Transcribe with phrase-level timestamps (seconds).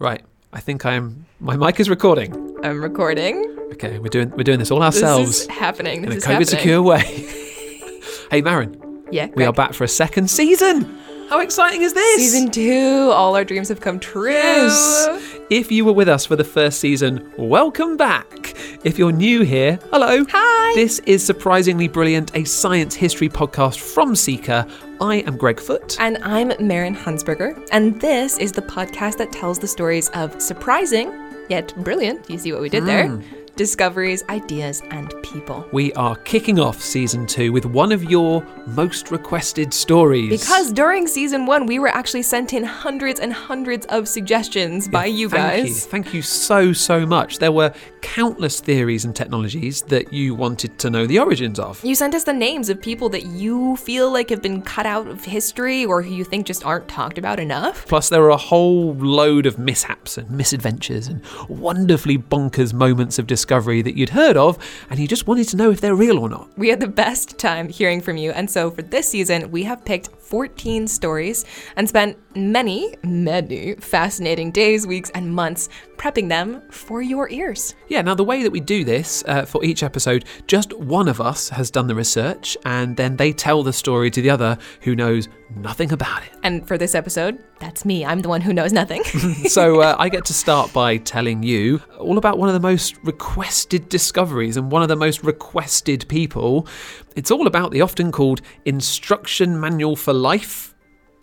[0.00, 0.22] Right.
[0.52, 1.26] I think I'm.
[1.38, 2.56] My mic is recording.
[2.64, 3.44] I'm recording.
[3.74, 6.02] Okay, we're doing we're doing this all ourselves This is happening.
[6.02, 6.46] This in a is COVID happening.
[6.46, 7.00] secure way.
[8.30, 10.98] hey, Maren, Yeah, we are back for a second season.
[11.28, 12.16] How exciting is this?
[12.32, 13.10] Season two.
[13.12, 14.32] All our dreams have come true.
[14.32, 15.38] Yes.
[15.50, 18.54] If you were with us for the first season, welcome back.
[18.84, 20.24] If you're new here, hello.
[20.30, 20.74] Hi.
[20.76, 24.64] This is Surprisingly Brilliant, a science history podcast from Seeker.
[25.00, 25.96] I am Greg Foot.
[25.98, 31.12] And I'm Maren Hunsberger, and this is the podcast that tells the stories of surprising
[31.48, 32.30] yet brilliant.
[32.30, 33.08] You see what we did there?
[33.08, 33.49] Hmm.
[33.60, 35.68] Discoveries, ideas, and people.
[35.70, 40.40] We are kicking off season two with one of your most requested stories.
[40.40, 45.04] Because during season one, we were actually sent in hundreds and hundreds of suggestions by
[45.04, 45.64] you Thank you.
[45.74, 45.84] guys.
[45.84, 47.38] Thank you so, so much.
[47.38, 51.84] There were countless theories and technologies that you wanted to know the origins of.
[51.84, 55.06] You sent us the names of people that you feel like have been cut out
[55.06, 57.86] of history or who you think just aren't talked about enough.
[57.86, 63.26] Plus, there were a whole load of mishaps and misadventures and wonderfully bonkers moments of
[63.26, 66.28] discovery that you'd heard of, and you just wanted to know if they're real or
[66.28, 66.48] not.
[66.56, 69.84] We had the best time hearing from you, and so for this season, we have
[69.84, 71.44] picked 14 stories
[71.76, 77.74] and spent many, many fascinating days, weeks, and months prepping them for your ears.
[77.88, 81.20] Yeah, now the way that we do this uh, for each episode, just one of
[81.20, 84.94] us has done the research, and then they tell the story to the other who
[84.94, 86.30] knows nothing about it.
[86.42, 88.04] And for this episode, that's me.
[88.04, 89.02] I'm the one who knows nothing.
[89.48, 92.96] so uh, I get to start by telling you all about one of the most
[93.02, 96.66] requested discoveries and one of the most requested people.
[97.16, 100.74] It's all about the often called Instruction Manual for Life.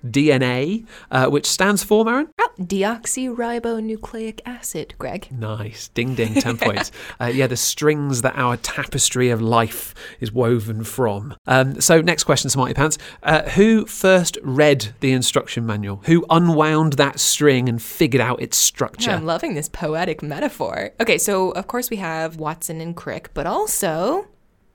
[0.05, 2.29] DNA, uh, which stands for, Maren?
[2.39, 5.27] oh, deoxyribonucleic acid, Greg.
[5.31, 5.87] Nice.
[5.89, 6.91] Ding ding, 10 points.
[7.19, 11.35] Uh, yeah, the strings that our tapestry of life is woven from.
[11.47, 12.97] Um, so, next question, Smarty Pants.
[13.23, 16.01] Uh, who first read the instruction manual?
[16.05, 19.11] Who unwound that string and figured out its structure?
[19.11, 20.91] I'm loving this poetic metaphor.
[20.99, 24.27] Okay, so of course we have Watson and Crick, but also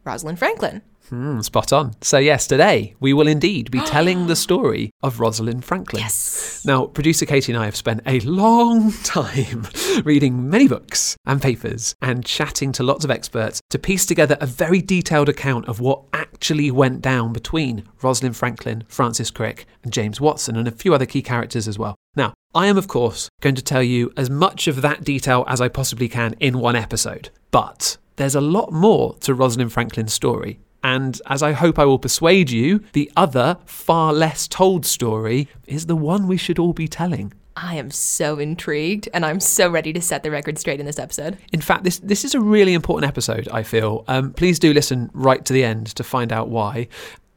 [0.05, 0.83] Rosalind Franklin.
[1.13, 1.93] Hmm, spot on.
[2.01, 6.01] So, yes, today we will indeed be telling the story of Rosalind Franklin.
[6.01, 6.63] Yes.
[6.65, 9.69] Now, producer Katie and I have spent a long time
[10.07, 14.47] reading many books and papers and chatting to lots of experts to piece together a
[14.47, 20.19] very detailed account of what actually went down between Rosalind Franklin, Francis Crick, and James
[20.19, 21.95] Watson, and a few other key characters as well.
[22.17, 25.61] Now, I am, of course, going to tell you as much of that detail as
[25.61, 30.59] I possibly can in one episode, but there's a lot more to Rosalind Franklin's story.
[30.83, 35.87] And as I hope I will persuade you, the other, far less told story is
[35.87, 37.33] the one we should all be telling.
[37.55, 40.99] I am so intrigued, and I'm so ready to set the record straight in this
[40.99, 41.37] episode.
[41.53, 44.05] In fact, this, this is a really important episode, I feel.
[44.09, 46.89] Um, please do listen right to the end to find out why.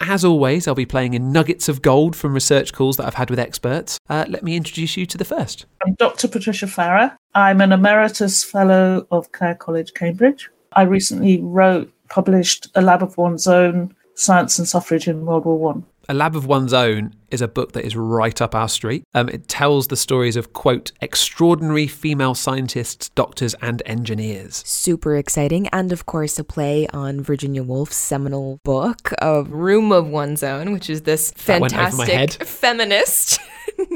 [0.01, 3.29] As always, I'll be playing in nuggets of gold from research calls that I've had
[3.29, 3.97] with experts.
[4.09, 5.65] Uh, let me introduce you to the first.
[5.85, 6.27] I'm Dr.
[6.27, 7.17] Patricia Fara.
[7.33, 10.49] I'm an emeritus fellow of Clare College, Cambridge.
[10.73, 15.57] I recently wrote, published A Lab of One's Own Science and Suffrage in World War
[15.57, 15.85] One.
[16.07, 19.03] A Lab of One's Own is a book that is right up our street.
[19.15, 24.61] Um, it tells the stories of, quote, extraordinary female scientists, doctors, and engineers.
[24.67, 30.07] Super exciting, and of course, a play on Virginia Woolf's seminal book, A Room of
[30.07, 33.39] One's Own, which is this That went over my fantastic feminist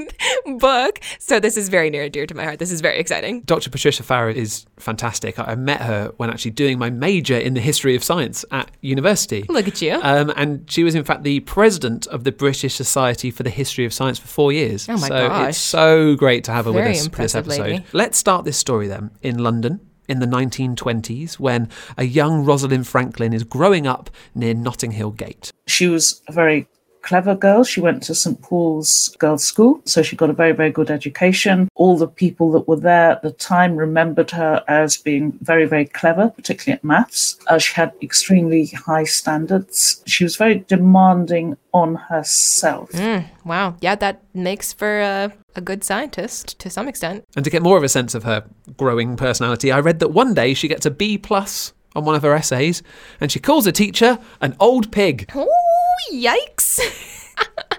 [0.60, 1.00] book.
[1.20, 2.60] So, this is very near and dear to my heart.
[2.60, 3.42] This is very exciting.
[3.42, 3.70] Dr.
[3.70, 5.38] Patricia Fara is fantastic.
[5.38, 8.70] I I met her when actually doing my major in the history of science at
[8.82, 9.46] university.
[9.50, 10.00] Look at you.
[10.02, 13.84] Um, and she was, in fact, the president of the British Society for the History
[13.84, 14.88] of Science for four years.
[14.88, 15.50] Oh my so gosh.
[15.50, 17.62] it's so great to have her Very with us for this episode.
[17.62, 17.86] lady.
[17.94, 21.68] Let's start this story then in London in the 1920s when
[21.98, 25.52] a young Rosalind Franklin is growing up near Notting Hill Gate.
[25.66, 26.68] She was a very
[27.02, 27.64] clever girl.
[27.64, 28.42] She went to St.
[28.42, 31.70] Paul's Girls' School, so she got a very, very good education.
[31.76, 35.86] All the people that were there at the time remembered her as being very, very
[35.86, 37.40] clever, particularly at maths.
[37.48, 40.04] Uh, she had extremely high standards.
[40.06, 42.90] She was very demanding on herself.
[43.46, 43.76] wow.
[43.82, 47.26] Yeah, that makes for a, a good scientist to some extent.
[47.36, 48.44] And to get more of a sense of her
[48.78, 52.22] growing personality, I read that one day she gets a B plus on one of
[52.24, 52.84] her essays
[53.20, 55.30] and she calls a teacher an old pig.
[55.36, 55.48] Oh,
[56.12, 56.80] yikes.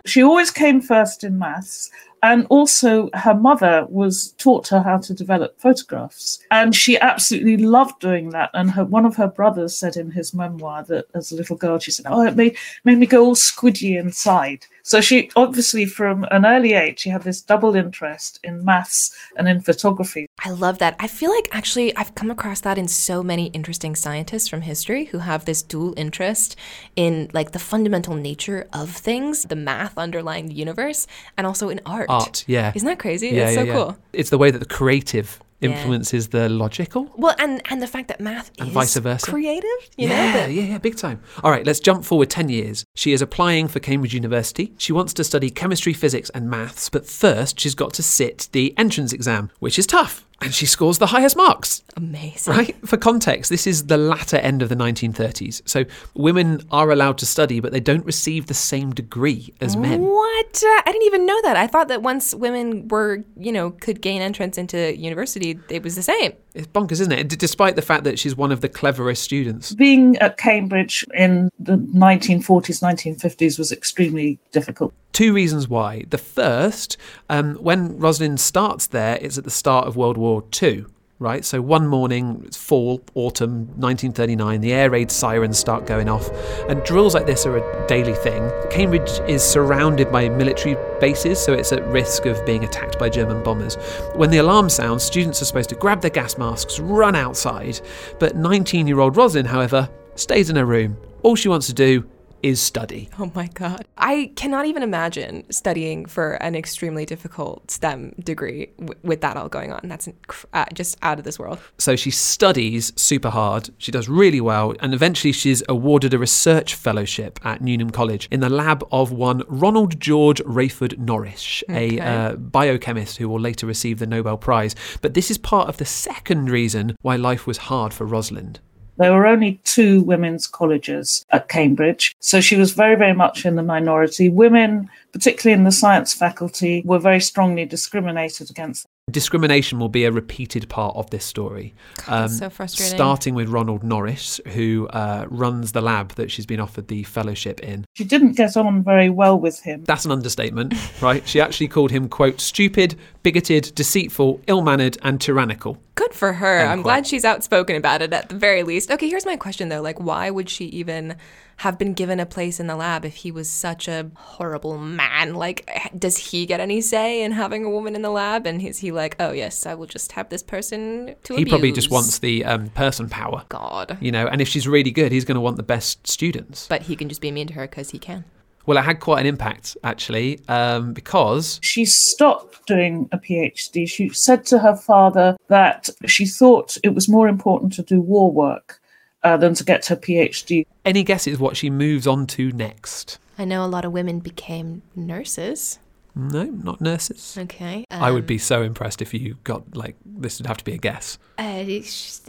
[0.07, 1.91] She always came first in maths.
[2.23, 7.99] And also, her mother was taught her how to develop photographs, and she absolutely loved
[8.01, 8.51] doing that.
[8.53, 11.79] And her, one of her brothers said in his memoir that as a little girl,
[11.79, 16.27] she said, "Oh, it made made me go all squidgy inside." So she obviously, from
[16.31, 20.27] an early age, she had this double interest in maths and in photography.
[20.45, 20.97] I love that.
[20.99, 25.07] I feel like actually I've come across that in so many interesting scientists from history
[25.07, 26.57] who have this dual interest
[26.97, 31.07] in like the fundamental nature of things, the math underlying the universe,
[31.39, 32.10] and also in art.
[32.11, 32.45] Art.
[32.47, 32.73] Yeah.
[32.75, 33.29] Isn't that crazy?
[33.29, 33.73] yeah, it's yeah, so yeah.
[33.73, 33.97] cool.
[34.13, 37.13] It's the way that the creative influences the logical.
[37.17, 39.31] Well, and and the fact that math And is vice versa.
[39.31, 41.21] creative, you yeah, know, that- yeah, yeah, big time.
[41.45, 42.85] All right, let's jump forward 10 years.
[42.95, 44.73] She is applying for Cambridge University.
[44.79, 48.73] She wants to study chemistry, physics, and maths, but first she's got to sit the
[48.79, 50.27] entrance exam, which is tough.
[50.43, 51.83] And she scores the highest marks.
[51.97, 52.55] amazing.
[52.55, 52.89] Right?
[52.89, 55.63] For context, this is the latter end of the 1930s.
[55.69, 55.85] So
[56.15, 60.01] women are allowed to study, but they don't receive the same degree as men.
[60.01, 60.63] What?
[60.65, 61.57] Uh, I didn't even know that.
[61.57, 65.95] I thought that once women were, you know, could gain entrance into university, it was
[65.95, 66.33] the same.
[66.55, 67.29] It's bonkers, isn't it?
[67.29, 69.73] D- Despite the fact that she's one of the cleverest students.
[69.75, 74.93] Being at Cambridge in the 1940s, 1950s was extremely difficult.
[75.13, 76.05] Two reasons why.
[76.11, 76.97] The first,
[77.29, 80.87] um, when Rosalind starts there, it's at the start of World War II,
[81.21, 81.45] right?
[81.45, 86.31] So one morning, it's fall, autumn 1939, the air raid sirens start going off,
[86.69, 88.51] and drills like this are a daily thing.
[88.71, 93.43] Cambridge is surrounded by military bases, so it's at risk of being attacked by German
[93.43, 93.77] bombers.
[94.15, 97.81] When the alarm sounds, students are supposed to grab their gas masks, run outside.
[98.19, 100.97] But 19 year old Rosalind, however, stays in her room.
[101.23, 102.09] All she wants to do
[102.43, 103.09] is study.
[103.19, 103.85] Oh my God.
[103.99, 109.49] I cannot even imagine studying for an extremely difficult STEM degree w- with that all
[109.49, 109.81] going on.
[109.85, 110.09] That's
[110.53, 111.59] uh, just out of this world.
[111.79, 113.71] So she studies super hard.
[113.79, 118.41] She does really well, and eventually she's awarded a research fellowship at Newnham College in
[118.41, 121.99] the lab of one Ronald George Wreyford Norrish, Okay.
[121.99, 124.75] a uh, biochemist who will later receive the Nobel Prize.
[125.03, 128.61] But this is part of the second reason why life was hard for Rosalind.
[129.01, 133.57] There were only two women's colleges at Cambridge, so she was very, very much in
[133.57, 134.29] the minority.
[134.29, 138.87] Women, particularly in the science faculty, were very strongly discriminated against.
[139.11, 141.75] Discrimination will be a repeated part of this story.
[142.09, 142.97] Um, so frustrating.
[142.97, 147.61] Starting with Ronald Norrish, who uh, runs the lab that she's been offered the fellowship
[147.61, 147.85] in.
[147.95, 149.85] She didn't get on very well with him.
[149.85, 151.27] That's an understatement, right?
[151.27, 155.79] She actually called him, quote, stupid, bigoted, deceitful, ill mannered, and tyrannical.
[155.95, 156.61] Good for her.
[156.61, 156.85] End I'm quote.
[156.85, 158.91] glad she's outspoken about it at the very least.
[158.91, 159.83] Okay, here's my question though.
[159.83, 161.17] Like, why would she even
[161.61, 165.35] have been given a place in the lab if he was such a horrible man?
[165.35, 168.47] Like, does he get any say in having a woman in the lab?
[168.47, 171.71] And is he like, oh, yes, I will just have this person to He probably
[171.71, 173.99] just wants the um, person power, God.
[174.01, 176.67] you know, and if she's really good, he's going to want the best students.
[176.67, 178.25] But he can just be mean to her because he can.
[178.65, 183.87] Well, it had quite an impact, actually, um, because She stopped doing a PhD.
[183.87, 188.33] She said to her father that she thought it was more important to do war
[188.33, 188.80] work
[189.23, 190.67] uh, than to get her PhD.
[190.85, 193.19] any guesses what she moves on to next?
[193.39, 195.79] I know a lot of women became nurses.
[196.15, 197.37] No, not nurses.
[197.39, 197.85] Okay.
[197.91, 200.73] I would um, be so impressed if you got, like, this would have to be
[200.73, 201.19] a guess.
[201.39, 201.65] Uh,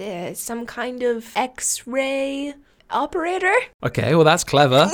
[0.02, 2.54] uh, some kind of x ray
[2.92, 3.54] operator?
[3.84, 4.88] Okay, well, that's clever.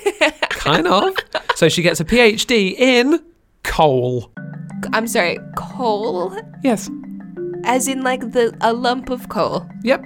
[0.50, 1.16] kind of.
[1.54, 3.22] So she gets a PhD in
[3.62, 4.30] coal.
[4.92, 6.36] I'm sorry, coal?
[6.62, 6.90] Yes.
[7.64, 9.66] As in, like, the a lump of coal.
[9.82, 10.04] Yep.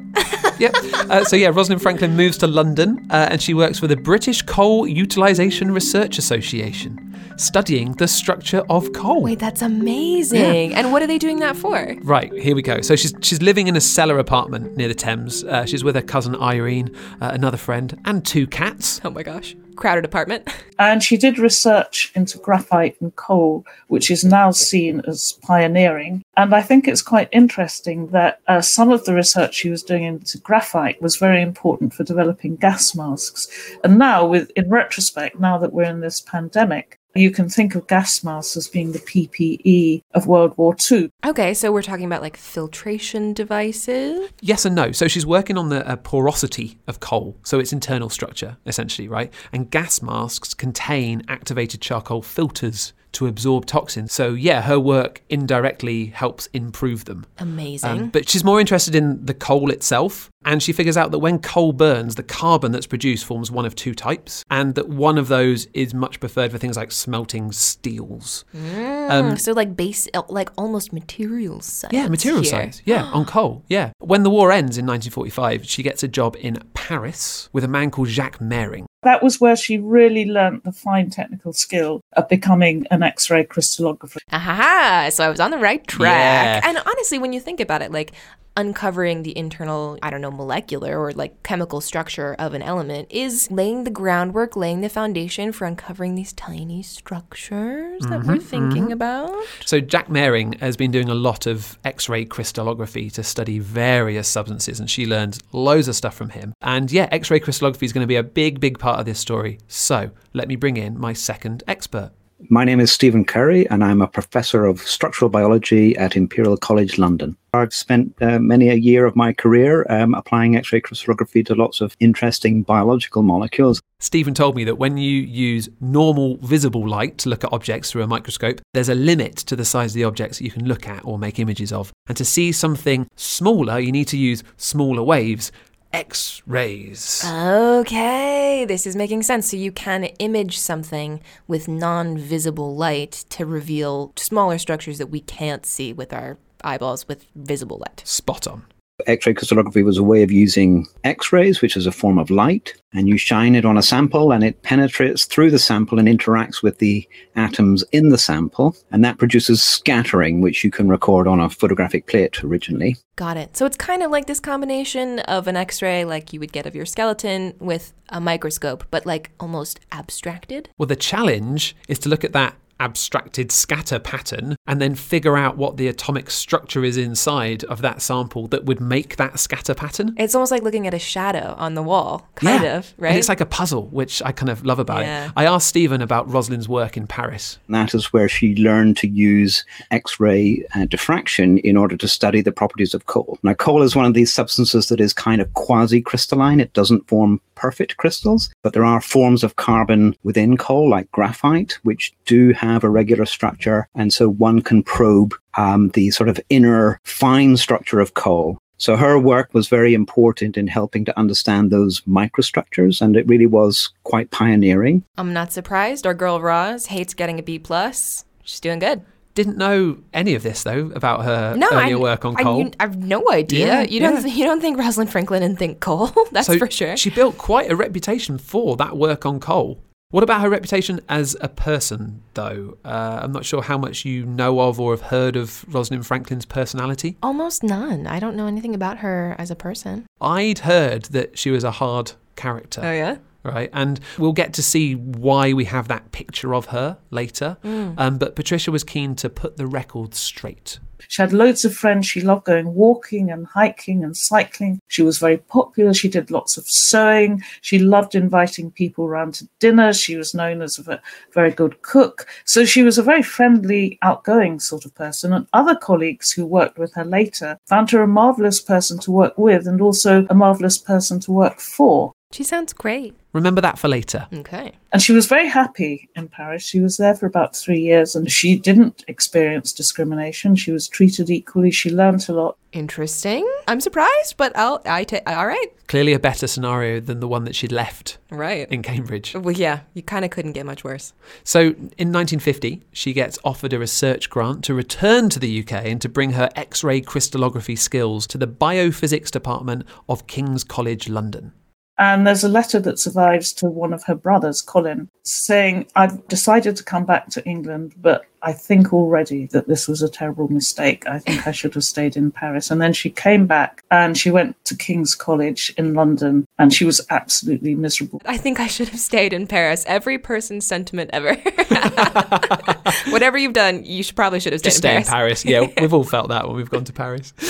[0.59, 0.75] Yep.
[1.11, 4.43] Uh, so, yeah, Rosalind Franklin moves to London uh, and she works for the British
[4.43, 9.23] Coal Utilisation Research Association, studying the structure of coal.
[9.23, 10.75] Wait, that's amazing.
[10.75, 11.97] And what are they doing that for?
[12.03, 12.81] Right, here we go.
[12.83, 15.45] So she's she's living in a cellar apartment near the Thames.
[15.45, 19.01] Uh, she's with her cousin Irene, uh, another friend, and two cats.
[19.05, 19.57] Oh my gosh.
[19.81, 20.49] Crowded apartment.
[20.79, 26.23] And she did research into graphite and coal, which is now seen as pioneering.
[26.37, 30.05] And I think it's quite interesting that uh, some of the research she was doing
[30.05, 33.49] into graphite was very important for developing gas masks.
[33.83, 37.87] And now, with in retrospect, now that we're in this pandemic, you can think of
[37.87, 41.11] gas masks as being the PPE of World War II.
[41.25, 44.31] Okay, so we're talking about like filtration devices.
[44.41, 44.93] Yes and no.
[44.93, 49.33] So she's working on the uh, porosity of coal, so its internal structure, essentially, right?
[49.53, 54.13] And gas masks contain activated charcoal filters to absorb toxins.
[54.13, 57.27] So, yeah, her work indirectly helps improve them.
[57.39, 57.91] Amazing.
[57.91, 60.31] Um, but she's more interested in the coal itself.
[60.45, 63.75] And she figures out that when coal burns, the carbon that's produced forms one of
[63.75, 68.47] two types, and that one of those is much preferred for things like smelting steels.
[68.57, 71.93] Mm, so like base, like almost material science.
[71.93, 72.51] Yeah, material here.
[72.51, 72.81] science.
[72.87, 73.65] Yeah, on coal.
[73.69, 73.93] Yeah.
[73.99, 77.91] When the war ends in 1945, she gets a job in Paris with a man
[77.91, 78.87] called Jacques Mering.
[79.03, 83.45] That was where she really learnt the fine technical skill of becoming an X ray
[83.45, 84.19] crystallographer.
[84.33, 85.09] Aha!
[85.11, 86.63] So I was on the right track.
[86.63, 86.69] Yeah.
[86.69, 88.13] And honestly, when you think about it, like
[88.57, 93.51] uncovering the internal, I don't know, molecular or like chemical structure of an element is
[93.51, 98.83] laying the groundwork, laying the foundation for uncovering these tiny structures that we're mm-hmm, thinking
[98.85, 98.93] mm-hmm.
[98.93, 99.33] about.
[99.65, 104.81] So Jack Mering has been doing a lot of X-ray crystallography to study various substances,
[104.81, 106.53] and she learned loads of stuff from him.
[106.61, 109.59] And yeah, X-ray crystallography is going to be a big, big part of this story.
[109.69, 112.13] So let me bring in my second expert.
[112.49, 116.97] My name is Stephen Curry, and I'm a professor of structural biology at Imperial College
[116.97, 117.37] London.
[117.53, 121.55] I've spent uh, many a year of my career um, applying X ray crystallography to
[121.55, 123.83] lots of interesting biological molecules.
[123.99, 128.03] Stephen told me that when you use normal visible light to look at objects through
[128.03, 130.89] a microscope, there's a limit to the size of the objects that you can look
[130.89, 131.93] at or make images of.
[132.07, 135.53] And to see something smaller, you need to use smaller waves.
[135.93, 137.25] X rays.
[137.27, 139.51] Okay, this is making sense.
[139.51, 145.21] So you can image something with non visible light to reveal smaller structures that we
[145.21, 148.03] can't see with our eyeballs with visible light.
[148.05, 148.65] Spot on.
[149.07, 152.31] X ray crystallography was a way of using X rays, which is a form of
[152.31, 156.09] light, and you shine it on a sample and it penetrates through the sample and
[156.09, 158.77] interacts with the atoms in the sample.
[158.91, 162.97] And that produces scattering, which you can record on a photographic plate originally.
[163.17, 163.57] Got it.
[163.57, 166.67] So it's kind of like this combination of an x ray, like you would get
[166.67, 170.71] of your skeleton, with a microscope, but like almost abstracted.
[170.79, 175.57] Well, the challenge is to look at that abstracted scatter pattern and then figure out
[175.57, 180.15] what the atomic structure is inside of that sample that would make that scatter pattern.
[180.17, 182.79] It's almost like looking at a shadow on the wall, kind Yeah.
[182.79, 183.11] of, right?
[183.11, 185.27] And it's like a puzzle, which I kind of love about Yeah.
[185.27, 185.33] it.
[185.37, 187.59] I asked Stephen about Rosalind's work in Paris.
[187.69, 192.41] That is where she learned to use X ray uh, diffraction in order to study
[192.41, 193.39] the properties of coal.
[193.43, 197.07] Now, coal is one of these substances that is kind of quasi crystalline, it doesn't
[197.09, 202.55] form perfect crystals, but there are forms of carbon within coal, like graphite, which do
[202.55, 203.89] have a regular structure.
[203.95, 208.59] And so one can probe um, the sort of inner fine structure of coal.
[208.79, 213.45] So her work was very important in helping to understand those microstructures, and it really
[213.47, 215.05] was quite pioneering.
[215.19, 216.07] I'm not surprised.
[216.07, 218.25] Our girl Roz hates getting a B plus.
[218.43, 219.03] She's doing good.
[219.35, 222.59] Didn't know any of this though about her No, earlier I, work on I, coal.
[222.65, 223.67] you- I have no idea.
[223.67, 224.27] Yeah, you don't.
[224.27, 224.35] yeah.
[224.35, 226.11] You don't think Rosalind Franklin and think coal?
[226.33, 226.97] That's so for sure.
[226.97, 229.79] She built quite a reputation for that work on coal.
[230.11, 232.77] What about her reputation as a person, though?
[232.85, 236.45] Uh, I'm not sure how much you know of or have heard of Rosalind Franklin's
[236.45, 237.17] personality.
[237.23, 238.09] Almost none.
[238.09, 240.07] I don't know anything about her as a person.
[240.21, 242.81] I'd heard that she was a hard character.
[242.83, 243.19] Oh, yeah.
[243.43, 243.71] Right?
[243.73, 247.57] And we'll get to see why we have that picture of her later.
[247.99, 250.79] Um, but Patricia was keen to put the record straight.
[251.09, 252.07] She had loads of friends.
[252.07, 254.81] She loved going walking and hiking and cycling.
[254.89, 255.95] She was very popular.
[255.95, 257.43] She did lots of sewing.
[257.63, 259.93] She loved inviting people around to dinner.
[259.93, 261.01] She was known as a
[261.33, 262.27] very good cook.
[262.45, 265.33] So she was a very friendly, outgoing sort of person.
[265.33, 269.37] And other colleagues who worked with her later found her a marvelous person to work
[269.39, 272.13] with and also a marvelous person to work for.
[272.33, 273.17] She sounds great.
[273.33, 274.29] Remember that for later.
[274.33, 274.73] Okay.
[274.93, 276.63] And she was very happy in Paris.
[276.65, 280.55] She was there for about three years and she didn't experience discrimination.
[280.55, 281.73] She was treated equally.
[281.73, 282.57] She learnt a lot.
[282.73, 283.49] Interesting.
[283.67, 284.81] I'm surprised, but I'll.
[284.87, 285.29] I take.
[285.29, 285.67] All right.
[285.89, 288.69] Clearly, a better scenario than the one that she'd left Right.
[288.71, 289.35] in Cambridge.
[289.35, 289.81] Well, yeah.
[289.95, 291.13] You kind of couldn't get much worse.
[291.43, 291.61] So,
[291.99, 296.09] in 1950, she gets offered a research grant to return to the UK and to
[296.09, 301.53] bring her X ray crystallography skills to the Biophysics Department of King's College London.
[302.01, 306.75] And there's a letter that survives to one of her brothers, Colin, saying, I've decided
[306.77, 311.07] to come back to England, but I think already that this was a terrible mistake.
[311.07, 312.71] I think I should have stayed in Paris.
[312.71, 316.87] And then she came back and she went to King's College in London and she
[316.87, 318.23] was absolutely miserable.
[318.25, 319.85] I think I should have stayed in Paris.
[319.87, 321.37] Every person's sentiment ever.
[323.21, 325.43] Whatever you've done, you should probably should have stayed Just in stay in Paris.
[325.45, 325.45] Paris.
[325.45, 327.35] Yeah, we've all felt that when we've gone to Paris.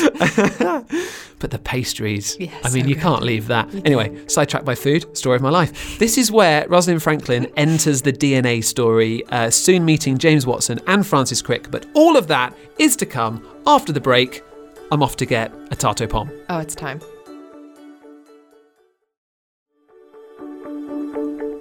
[1.39, 3.01] but the pastries, Yeah, I mean, so you good.
[3.03, 3.73] can't leave that.
[3.87, 5.97] Anyway, sidetracked by food, story of my life.
[6.01, 11.07] This is where Rosalind Franklin enters the DNA story, uh, soon meeting James Watson and
[11.07, 11.71] Francis Crick.
[11.71, 14.43] But all of that is to come after the break.
[14.91, 16.33] I'm off to get a tato pom.
[16.49, 17.01] Oh, it's time.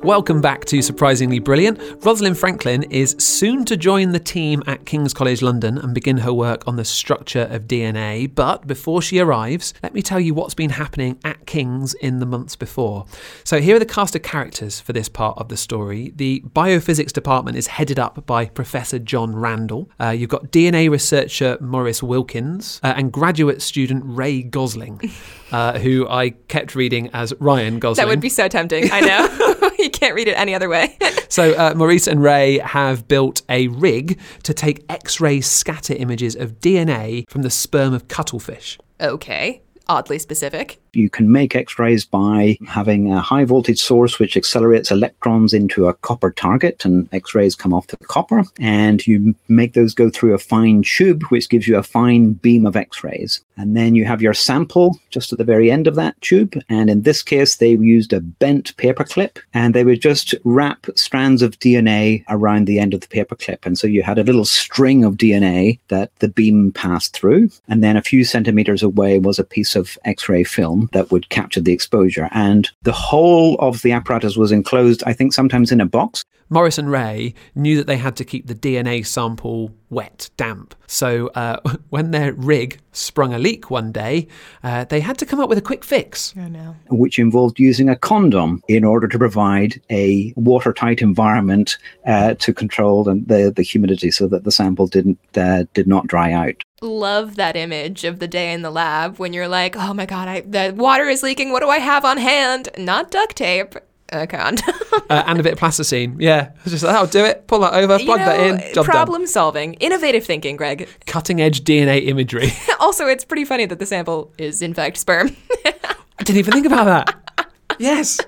[0.03, 1.77] Welcome back to Surprisingly Brilliant.
[2.05, 6.31] Rosalind Franklin is soon to join the team at King's College London and begin her
[6.31, 8.33] work on the structure of DNA.
[8.33, 12.25] But before she arrives, let me tell you what's been happening at King's in the
[12.25, 13.07] months before.
[13.43, 16.13] So, here are the cast of characters for this part of the story.
[16.15, 19.89] The biophysics department is headed up by Professor John Randall.
[19.99, 25.01] Uh, you've got DNA researcher Maurice Wilkins uh, and graduate student Ray Gosling,
[25.51, 28.05] uh, who I kept reading as Ryan Gosling.
[28.05, 28.89] That would be so tempting.
[28.93, 29.55] I know.
[29.93, 30.97] you can't read it any other way.
[31.31, 36.35] So, uh, Maurice and Ray have built a rig to take X ray scatter images
[36.35, 38.79] of DNA from the sperm of cuttlefish.
[38.99, 39.61] okay.
[39.87, 40.81] oddly specific.
[40.93, 45.87] You can make X rays by having a high voltage source which accelerates electrons into
[45.87, 48.43] a copper target, and X rays come off the copper.
[48.59, 52.65] And you make those go through a fine tube, which gives you a fine beam
[52.65, 53.41] of X rays.
[53.57, 56.57] And then you have your sample just at the very end of that tube.
[56.69, 60.87] And in this case, they used a bent paper clip and they would just wrap
[60.95, 63.65] strands of DNA around the end of the paper clip.
[63.65, 67.49] And so you had a little string of DNA that the beam passed through.
[67.67, 70.45] And then a few centimeters away was a piece of X ray
[70.79, 72.29] film that would capture the exposure.
[72.31, 76.23] And the whole of the apparatus was enclosed, I think, sometimes in a box.
[76.49, 80.75] Maurice and Ray knew that they had to keep the DNA sample wet, damp.
[80.87, 84.27] So uh, when their rig sprung a leak one day,
[84.63, 86.33] uh, they had to come up with a quick fix.
[86.37, 86.75] Oh no.
[86.89, 93.03] which involved using a condom in order to provide a watertight environment uh, to control
[93.03, 96.63] the, the, the humidity so that the sample didn't uh, did not dry out.
[96.81, 100.27] Love that image of the day in the lab when you're like, oh my god,
[100.27, 101.51] I, the water is leaking.
[101.51, 102.69] What do I have on hand?
[102.77, 103.75] Not duct tape.
[104.11, 104.73] A condom.
[105.09, 106.17] Uh, and a bit of plasticine.
[106.19, 106.51] Yeah.
[106.65, 107.47] Just, I'll do it.
[107.47, 110.87] Pull that over, You plug that in, job problem solving, innovative thinking, Greg.
[111.05, 112.51] Cutting edge DNA imagery.
[112.79, 115.35] also, it's pretty funny that the sample is in fact sperm.
[115.65, 117.51] I didn't even think about that.
[117.79, 118.19] Yes.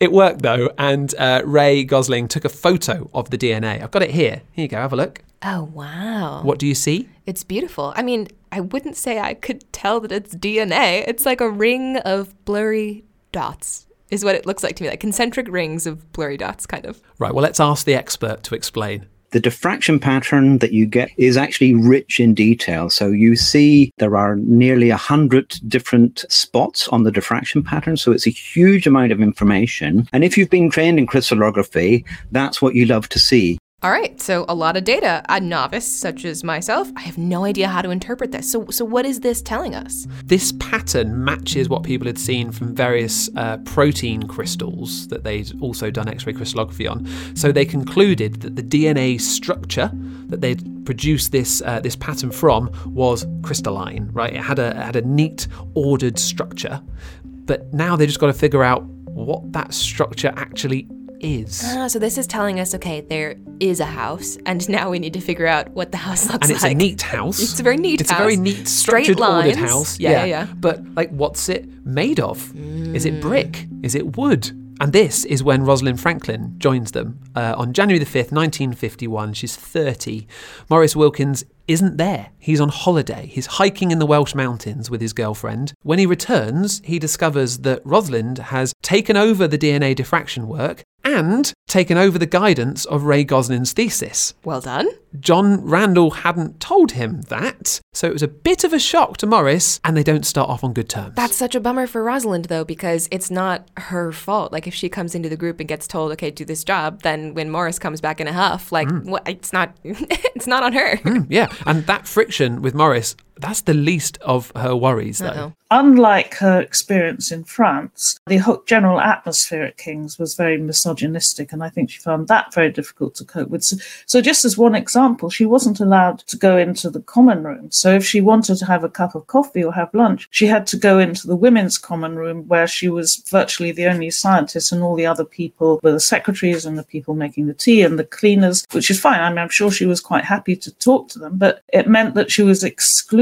[0.00, 3.82] It worked though, and uh, Ray Gosling took a photo of the DNA.
[3.82, 4.42] I've got it here.
[4.52, 5.22] Here you go, have a look.
[5.44, 6.42] oh wow.
[6.42, 7.08] What do you see?
[7.26, 7.92] It's beautiful.
[7.96, 11.04] I mean, I wouldn't say I could tell that it's DNA.
[11.06, 14.90] It's like a ring of blurry dots, is what it looks like to me.
[14.90, 17.00] Like concentric rings of blurry dots, kind of.
[17.18, 19.06] Right, well, let's ask the expert to explain.
[19.30, 22.90] The diffraction pattern that you get is actually rich in detail.
[22.90, 27.96] So you see there are nearly a hundred different spots on the diffraction pattern.
[27.96, 30.06] So it's a huge amount of information.
[30.12, 33.56] And if you've been trained in crystallography, that's what you love to see.
[33.84, 35.24] All right, so a lot of data.
[35.28, 38.48] A novice such as myself, I have no idea how to interpret this.
[38.48, 40.06] So, so what is this telling us?
[40.24, 45.90] This pattern matches what people had seen from various uh, protein crystals that they'd also
[45.90, 47.08] done X ray crystallography on.
[47.34, 49.90] So they concluded that the DNA structure
[50.28, 54.32] that they'd produced this, uh, this pattern from was crystalline, right?
[54.32, 56.80] It had, a, it had a neat, ordered structure.
[57.24, 60.86] But now they just got to figure out what that structure actually
[61.22, 61.62] is.
[61.64, 65.14] Ah, so this is telling us, okay, there is a house, and now we need
[65.14, 66.42] to figure out what the house looks like.
[66.42, 66.72] and it's like.
[66.72, 67.40] a neat house.
[67.40, 68.20] It's a very neat It's house.
[68.20, 69.98] a very neat, Straight structured, ordered house.
[69.98, 70.46] Yeah, yeah, yeah.
[70.56, 72.52] But like, what's it made of?
[72.94, 73.66] Is it brick?
[73.82, 74.50] Is it wood?
[74.80, 79.32] And this is when Rosalind Franklin joins them uh, on January the 5th, 1951.
[79.34, 80.26] She's 30.
[80.68, 82.30] Maurice Wilkins isn't there.
[82.38, 83.26] He's on holiday.
[83.26, 85.72] He's hiking in the Welsh mountains with his girlfriend.
[85.82, 91.52] When he returns, he discovers that Rosalind has taken over the DNA diffraction work and
[91.68, 94.34] taken over the guidance of Ray Gosling's thesis.
[94.44, 94.88] Well done.
[95.20, 99.26] John Randall hadn't told him that, so it was a bit of a shock to
[99.26, 101.14] Maurice, and they don't start off on good terms.
[101.16, 104.52] That's such a bummer for Rosalind, though, because it's not her fault.
[104.52, 107.34] Like, if she comes into the group and gets told, "Okay, do this job," then
[107.34, 109.10] when Maurice comes back in a huff, like, hmm.
[109.10, 109.28] what?
[109.28, 109.76] It's not.
[109.84, 110.96] it's not on her.
[110.96, 115.28] Hmm, yeah, and that friction with Maurice, that's the least of her worries, though.
[115.28, 115.52] Uh-oh.
[115.70, 121.70] Unlike her experience in France, the general atmosphere at King's was very misogynistic, and I
[121.70, 123.64] think she found that very difficult to cope with.
[123.64, 127.70] So, so just as one example, she wasn't allowed to go into the common room.
[127.70, 130.66] So, if she wanted to have a cup of coffee or have lunch, she had
[130.66, 134.82] to go into the women's common room where she was virtually the only scientist, and
[134.82, 138.04] all the other people were the secretaries and the people making the tea and the
[138.04, 139.20] cleaners, which is fine.
[139.20, 142.14] I mean, I'm sure she was quite happy to talk to them, but it meant
[142.14, 143.21] that she was excluded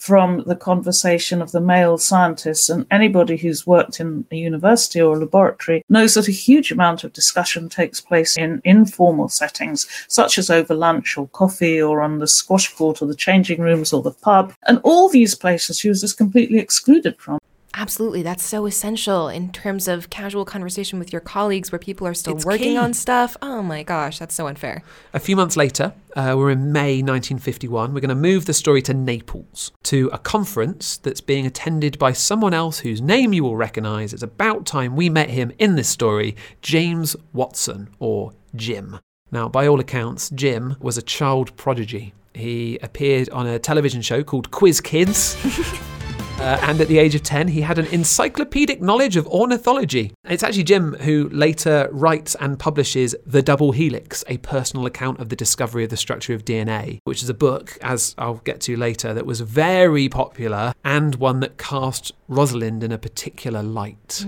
[0.00, 2.70] from the conversation of the male scientists.
[2.70, 7.04] And anybody who's worked in a university or a laboratory knows that a huge amount
[7.04, 12.18] of discussion takes place in informal settings, such as over lunch or coffee or on
[12.18, 14.54] the squash court or the changing rooms or the pub.
[14.66, 17.39] And all these places she was just completely excluded from.
[17.80, 18.22] Absolutely.
[18.22, 22.36] That's so essential in terms of casual conversation with your colleagues where people are still
[22.36, 22.76] It's working key.
[22.76, 23.38] on stuff.
[23.40, 24.82] Oh my gosh, that's so unfair.
[25.14, 27.94] A few months later, uh, we're in May 1951.
[27.94, 32.12] We're going to move the story to Naples, to a conference that's being attended by
[32.12, 34.12] someone else whose name you will recognise.
[34.12, 38.98] It's about time we met him in this story James Watson, or Jim.
[39.32, 42.12] Now, by all accounts, Jim was a child prodigy.
[42.34, 45.34] He appeared on a television show called Quiz Kids.
[46.40, 50.10] Uh, and at the age of 10, he had an encyclopedic knowledge of ornithology.
[50.24, 55.28] It's actually Jim who later writes and publishes The Double Helix, a personal account of
[55.28, 58.76] the discovery of the structure of DNA, which is a book, as I'll get to
[58.78, 64.24] later, that was very popular and one that cast Rosalind in a particular light.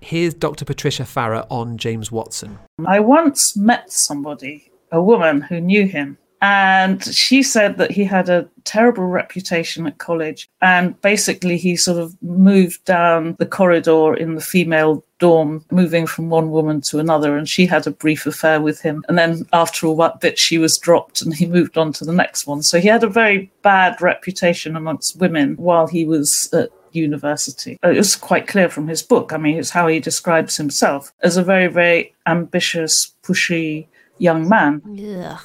[0.00, 0.64] Here's Dr.
[0.64, 2.60] Patricia Fara on James Watson.
[2.86, 8.28] I once met somebody, a woman who knew him, And she said that he had
[8.28, 10.48] a terrible reputation at college.
[10.62, 16.30] And basically, he sort of moved down the corridor in the female dorm, moving from
[16.30, 17.36] one woman to another.
[17.36, 19.04] And she had a brief affair with him.
[19.08, 22.12] And then after all that bit, she was dropped and he moved on to the
[22.12, 22.62] next one.
[22.62, 27.78] So he had a very bad reputation amongst women while he was at university.
[27.82, 29.32] It was quite clear from his book.
[29.32, 33.86] I mean, it's how he describes himself as a very, very ambitious, pushy
[34.18, 34.82] young man.
[34.86, 35.40] Ugh.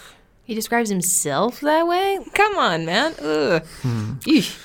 [0.46, 2.20] He describes himself that way?
[2.34, 3.16] Come on, man.
[3.20, 3.66] Ugh.
[3.82, 4.14] Hmm.
[4.22, 4.62] Eesh.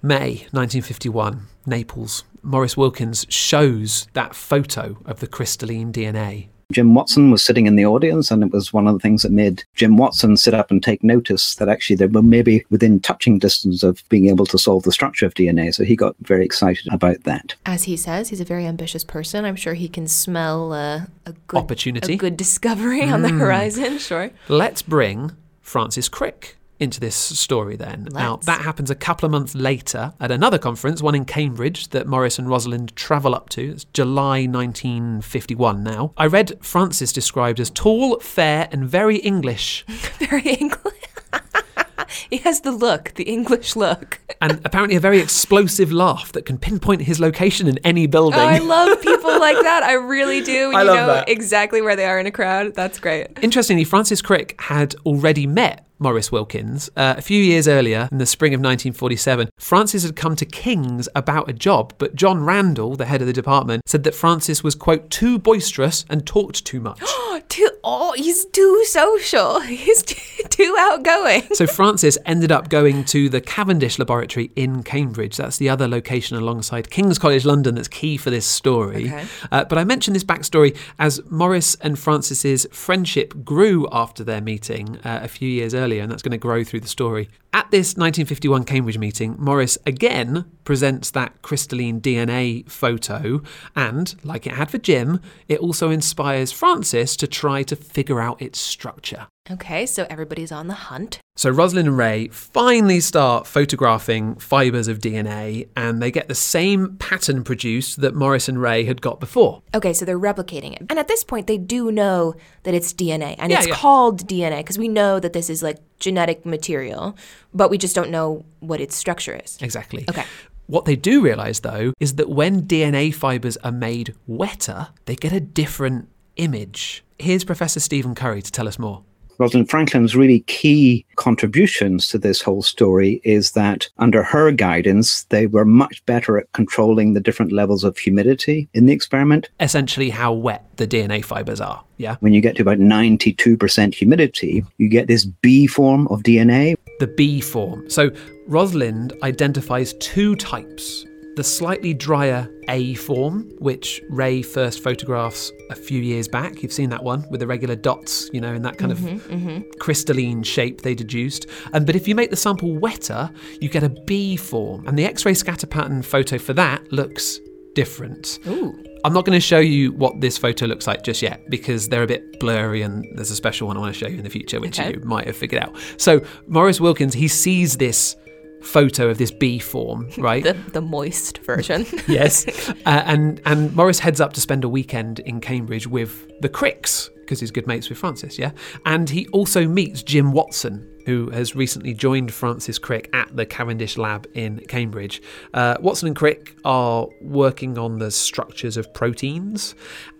[0.00, 2.22] May 1951, Naples.
[2.40, 6.48] Maurice Wilkins shows that photo of the crystalline DNA.
[6.70, 9.32] Jim Watson was sitting in the audience, and it was one of the things that
[9.32, 13.38] made Jim Watson sit up and take notice that actually they were maybe within touching
[13.38, 15.74] distance of being able to solve the structure of DNA.
[15.74, 17.54] So he got very excited about that.
[17.64, 19.46] As he says, he's a very ambitious person.
[19.46, 22.12] I'm sure he can smell uh, a good Opportunity.
[22.12, 23.96] a good discovery on the horizon.
[23.98, 24.30] Sure.
[24.48, 28.08] Let's bring Francis Crick into this story then.
[28.12, 28.46] Now, Let's.
[28.46, 32.38] that happens a couple of months later at another conference, one in Cambridge, that Maurice
[32.38, 33.72] and Rosalind travel up to.
[33.72, 36.12] It's July 1951 now.
[36.16, 39.84] I read Francis described as tall, fair, and very English.
[40.18, 40.94] Very English.
[42.30, 44.20] he has the look, the English look.
[44.40, 48.38] and apparently a very explosive laugh that can pinpoint his location in any building.
[48.40, 49.82] Oh, I love people like that.
[49.82, 50.72] I really do.
[50.74, 51.28] I you love know that.
[51.28, 52.74] exactly where they are in a crowd.
[52.74, 53.28] That's great.
[53.42, 58.26] Interestingly, Francis Crick had already met Maurice Wilkins uh, a few years earlier in the
[58.26, 59.48] spring of 1947.
[59.58, 63.32] Francis had come to King's about a job, but John Randall, the head of the
[63.32, 67.00] department, said that Francis was, quote, too boisterous and talked too much.
[67.48, 69.60] Too, oh, he's too social.
[69.68, 71.42] He's too, too outgoing.
[71.54, 75.36] So Francis ended up going to the Cavendish Laboratory in Cambridge.
[75.36, 79.06] That's the other location alongside King's College London that's key for this story.
[79.06, 79.24] Okay.
[79.50, 84.98] Uh, but I mention this backstory as Maurice and Francis's friendship grew after their meeting
[84.98, 87.28] uh, a few years earlier, and that's going to grow through the story.
[87.54, 93.42] At this 1951 Cambridge meeting, Maurice again presents that crystalline DNA photo,
[93.74, 98.40] and like it had for Jim, it also inspires Francis to try to figure out
[98.42, 99.28] its structure.
[99.50, 101.20] Okay, so everybody's on the hunt.
[101.36, 106.96] So Rosalind and Ray finally start photographing fibers of DNA and they get the same
[106.98, 109.62] pattern produced that Maurice and Ray had got before.
[109.74, 110.82] Okay, so they're replicating it.
[110.90, 112.34] And at this point, they do know
[112.64, 113.36] that it's DNA.
[113.38, 113.74] And Yeah, it's yeah.
[113.74, 117.16] called DNA because we know that this is like genetic material,
[117.52, 119.58] but we just don't know what its structure is.
[119.60, 120.04] Exactly.
[120.08, 120.24] Okay.
[120.66, 125.32] What they do realize though is that when DNA fibers are made wetter, they get
[125.32, 127.04] a different image.
[127.18, 129.02] Here's Professor Stephen Curry to tell us more.
[129.38, 135.46] Rosalind Franklin's really key contributions to this whole story is that under her guidance, they
[135.46, 139.48] were much better at controlling the different levels of humidity in the experiment.
[139.60, 141.84] Essentially how wet the DNA fibers are.
[141.98, 142.16] Yeah.
[142.20, 146.76] When you get to about 92% humidity, you get this B form of DNA.
[146.98, 147.88] the B form.
[147.88, 148.10] So
[148.48, 151.04] Rosalind identifies two types.
[151.38, 156.64] The slightly drier A form, which Ray first photographs a few years back.
[156.64, 160.42] You've seen that one with the regular dots, you know, in that kind of crystalline
[160.42, 161.46] shape they deduced.
[161.74, 164.84] Um, but if you make the sample wetter, you get a B form.
[164.88, 167.38] And the X ray scatter pattern photo for that looks
[167.76, 168.40] different.
[168.48, 168.76] Ooh.
[169.04, 172.02] I'm not going to show you what this photo looks like just yet because they're
[172.02, 174.28] a bit blurry and there's a special one I want to show you in the
[174.30, 174.94] future, which Okay.
[174.94, 175.76] you might have figured out.
[175.98, 178.16] So, Maurice Wilkins, he sees this
[178.62, 180.42] photo of this B form, right?
[180.42, 181.86] The, the moist version.
[182.08, 182.46] yes.
[182.86, 187.10] Uh, and, and Maurice heads up to spend a weekend in Cambridge with the Cricks
[187.20, 188.52] because he's good mates with Francis, yeah?
[188.86, 193.96] And he also meets Jim Watson, who has recently joined Francis Crick at the Cavendish
[193.96, 195.22] Lab in Cambridge.
[195.54, 199.74] Uh, Watson and Crick are working on the structures of proteins,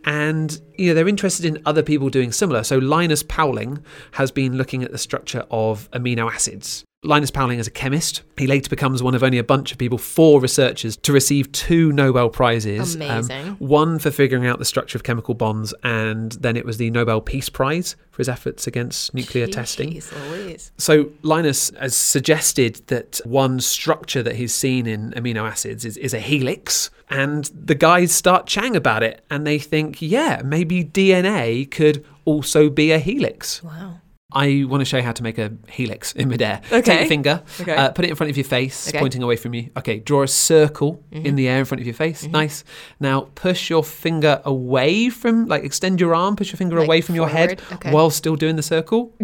[0.07, 2.65] and you know they're interested in other people doing similar.
[2.65, 6.87] So Linus Pauling has been looking at the structure of amino acids.
[7.05, 8.23] Linus Pauling is a chemist.
[8.37, 11.93] He later becomes one of only a bunch of people, four researchers, to receive two
[11.93, 12.97] Nobel Prizes.
[12.97, 13.47] um, Amazing.
[13.61, 17.21] one for figuring out the structure of chemical bonds, and then it was the Nobel
[17.21, 19.93] Peace Prize for his efforts against nuclear testing.
[19.93, 20.73] Jeez Louise.
[20.81, 26.15] So Linus has suggested that one structure that he's seen in amino acids is, is
[26.15, 31.69] a helix, and the guys start chatting about it, and they think, yeah, maybe DNA
[31.69, 33.63] could also be a helix.
[33.65, 34.01] Wow.
[34.31, 36.61] I want to show you how to make a helix in midair.
[36.71, 36.83] Okay.
[36.83, 37.75] Take your finger, Okay.
[37.75, 38.99] uh, put it in front of your face, Okay.
[38.99, 39.71] pointing away from you.
[39.77, 42.25] Okay, draw a circle in the air in front of your face.
[42.27, 42.63] Nice.
[43.01, 47.01] Now push your finger away from, like, extend your arm, push your finger Like away
[47.01, 47.61] from your head?
[47.73, 47.91] Okay.
[47.91, 49.13] while still doing the circle.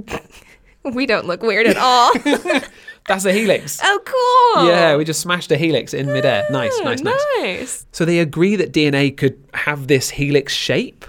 [0.94, 2.12] We don't look weird at all.
[3.06, 3.80] That's a helix.
[3.82, 4.66] oh, cool.
[4.68, 6.44] Yeah, we just smashed a helix in midair.
[6.44, 7.24] Mm, nice, Oh, nice, nice.
[7.40, 7.86] nice.
[7.92, 11.04] So they agree that DNA could have this helix shape,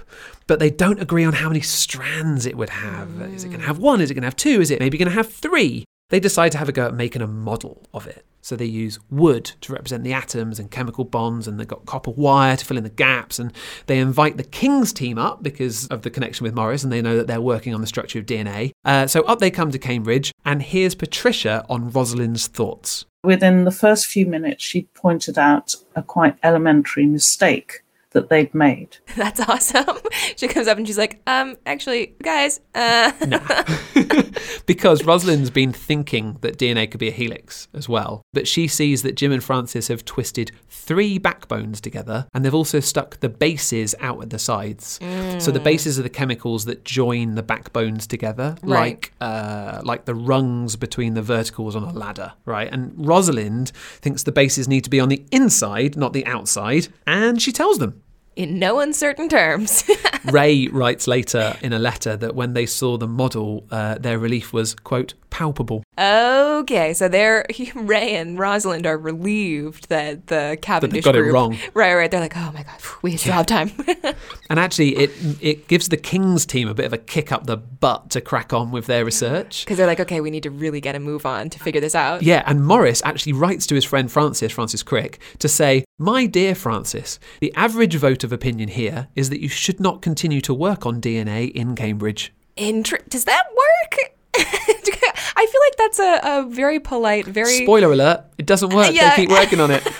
[0.46, 3.08] but they don't agree on how many strands it would have.
[3.34, 4.00] Is it going to have one?
[4.00, 4.60] Is it going to have two?
[4.60, 5.84] Is it maybe going to have three?
[6.08, 8.24] They decide to have a go at making a model of it.
[8.40, 12.12] So they use wood to represent the atoms and chemical bonds, and they've got copper
[12.12, 13.40] wire to fill in the gaps.
[13.40, 13.52] And
[13.86, 17.16] they invite the King's team up because of the connection with Maurice, and they know
[17.16, 18.70] that they're working on the structure of DNA.
[18.84, 23.04] Uh, so up they come to Cambridge, and here's Patricia on Rosalind's thoughts.
[23.24, 27.82] Within the first few minutes, she pointed out a quite elementary mistake
[28.16, 28.96] that they'd made.
[29.16, 29.98] That's awesome.
[30.36, 33.12] She comes up and she's like, um, actually, guys, uh,
[34.66, 38.22] because Rosalind's been thinking that DNA could be a helix as well.
[38.32, 42.80] But she sees that Jim and Francis have twisted three backbones together and they've also
[42.80, 44.98] stuck the bases out at the sides.
[45.38, 48.78] So the bases are the chemicals that join the backbones together, Right.
[48.80, 52.70] like uh, like the rungs between the verticals on a ladder, right?
[52.72, 57.40] And Rosalind thinks the bases need to be on the inside, not the outside, and
[57.40, 58.02] she tells them.
[58.36, 59.84] In no uncertain terms.
[60.24, 64.52] Ray writes later in a letter that when they saw the model, uh, their relief
[64.52, 65.82] was, quote, palpable.
[65.98, 71.56] okay, so they're Ray and Rosalind are relieved that the Cavendish got it wrong.
[71.74, 72.10] Right, right.
[72.10, 73.70] They're like, oh my god, we still have time.
[74.48, 75.10] And actually, it
[75.40, 78.52] it gives the King's team a bit of a kick up the butt to crack
[78.52, 79.64] on with their research.
[79.64, 81.96] Because they're like, okay, we need to really get a move on to figure this
[81.96, 82.22] out.
[82.22, 86.54] Yeah, and Maurice actually writes to his friend Francis, Francis Crick, to say, My dear
[86.54, 90.86] Francis, the average vote of opinion here is that you should not continue to work
[90.86, 92.32] on DNA in Cambridge.
[92.56, 94.12] Intr- Does that work?
[95.38, 98.92] I feel like that's a, a very polite, very Spoiler alert, it doesn't work.
[98.92, 99.10] Yeah.
[99.10, 99.86] They keep working on it.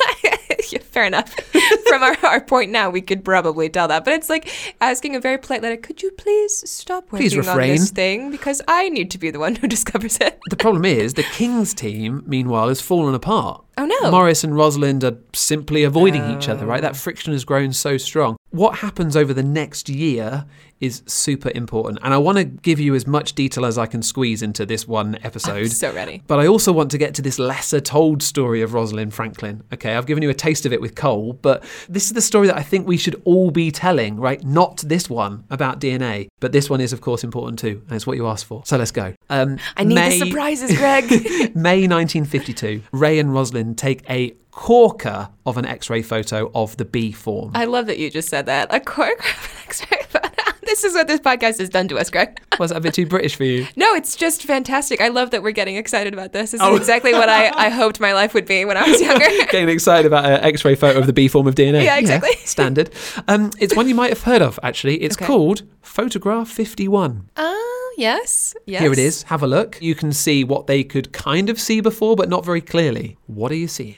[0.72, 1.32] Yeah, fair enough.
[1.88, 4.04] From our, our point now, we could probably tell that.
[4.04, 7.58] But it's like asking a very polite letter, could you please stop working Please on
[7.58, 8.30] this thing?
[8.30, 10.40] Because I need to be the one who discovers it.
[10.50, 13.64] The problem is, the King's team, meanwhile, has fallen apart.
[13.78, 14.10] Oh, no.
[14.10, 16.80] Maurice and Rosalind are simply avoiding each other, right?
[16.80, 18.36] That friction has grown so strong.
[18.50, 20.46] What happens over the next year
[20.80, 21.98] is super important.
[22.02, 24.86] And I want to give you as much detail as I can squeeze into this
[24.86, 25.70] one episode.
[25.72, 26.22] so ready.
[26.26, 29.62] But I also want to get to this lesser told story of Rosalind Franklin.
[29.72, 32.46] Okay, I've given you a taste of it with coal, but this is the story
[32.46, 34.42] that I think we should all be telling, right?
[34.44, 37.82] Not this one about DNA, but this one is, of course, important too.
[37.88, 38.62] And it's what you asked for.
[38.66, 39.14] So let's go.
[39.30, 41.04] Um, I need May- the surprises, Greg.
[41.56, 46.84] May 1952, Ray and Rosalind take a corker of an X ray photo of the
[46.84, 47.52] B form.
[47.54, 48.72] I love that you just said that.
[48.74, 50.28] A choreographed X-ray photo.
[50.66, 52.40] This is what this podcast has done to us, Greg.
[52.58, 53.68] Was that a bit too British for you?
[53.76, 55.00] No, it's just fantastic.
[55.00, 56.50] I love that we're getting excited about this.
[56.50, 56.74] This is Oh.
[56.76, 59.24] exactly what I, I hoped my life would be when I was younger.
[59.50, 61.84] Getting excited about an X ray photo of the B form of DNA.
[61.84, 62.32] Yeah, exactly.
[62.44, 62.90] standard.
[63.28, 64.96] Um, it's one you might have heard of, actually.
[65.02, 65.24] It's Okay.
[65.26, 67.30] called Photograph 51.
[67.36, 68.54] Oh, yes.
[68.66, 68.82] Yes.
[68.82, 69.24] Here it is.
[69.24, 69.80] Have a look.
[69.80, 73.16] You can see what they could kind of see before, but not very clearly.
[73.26, 73.96] What are you seeing?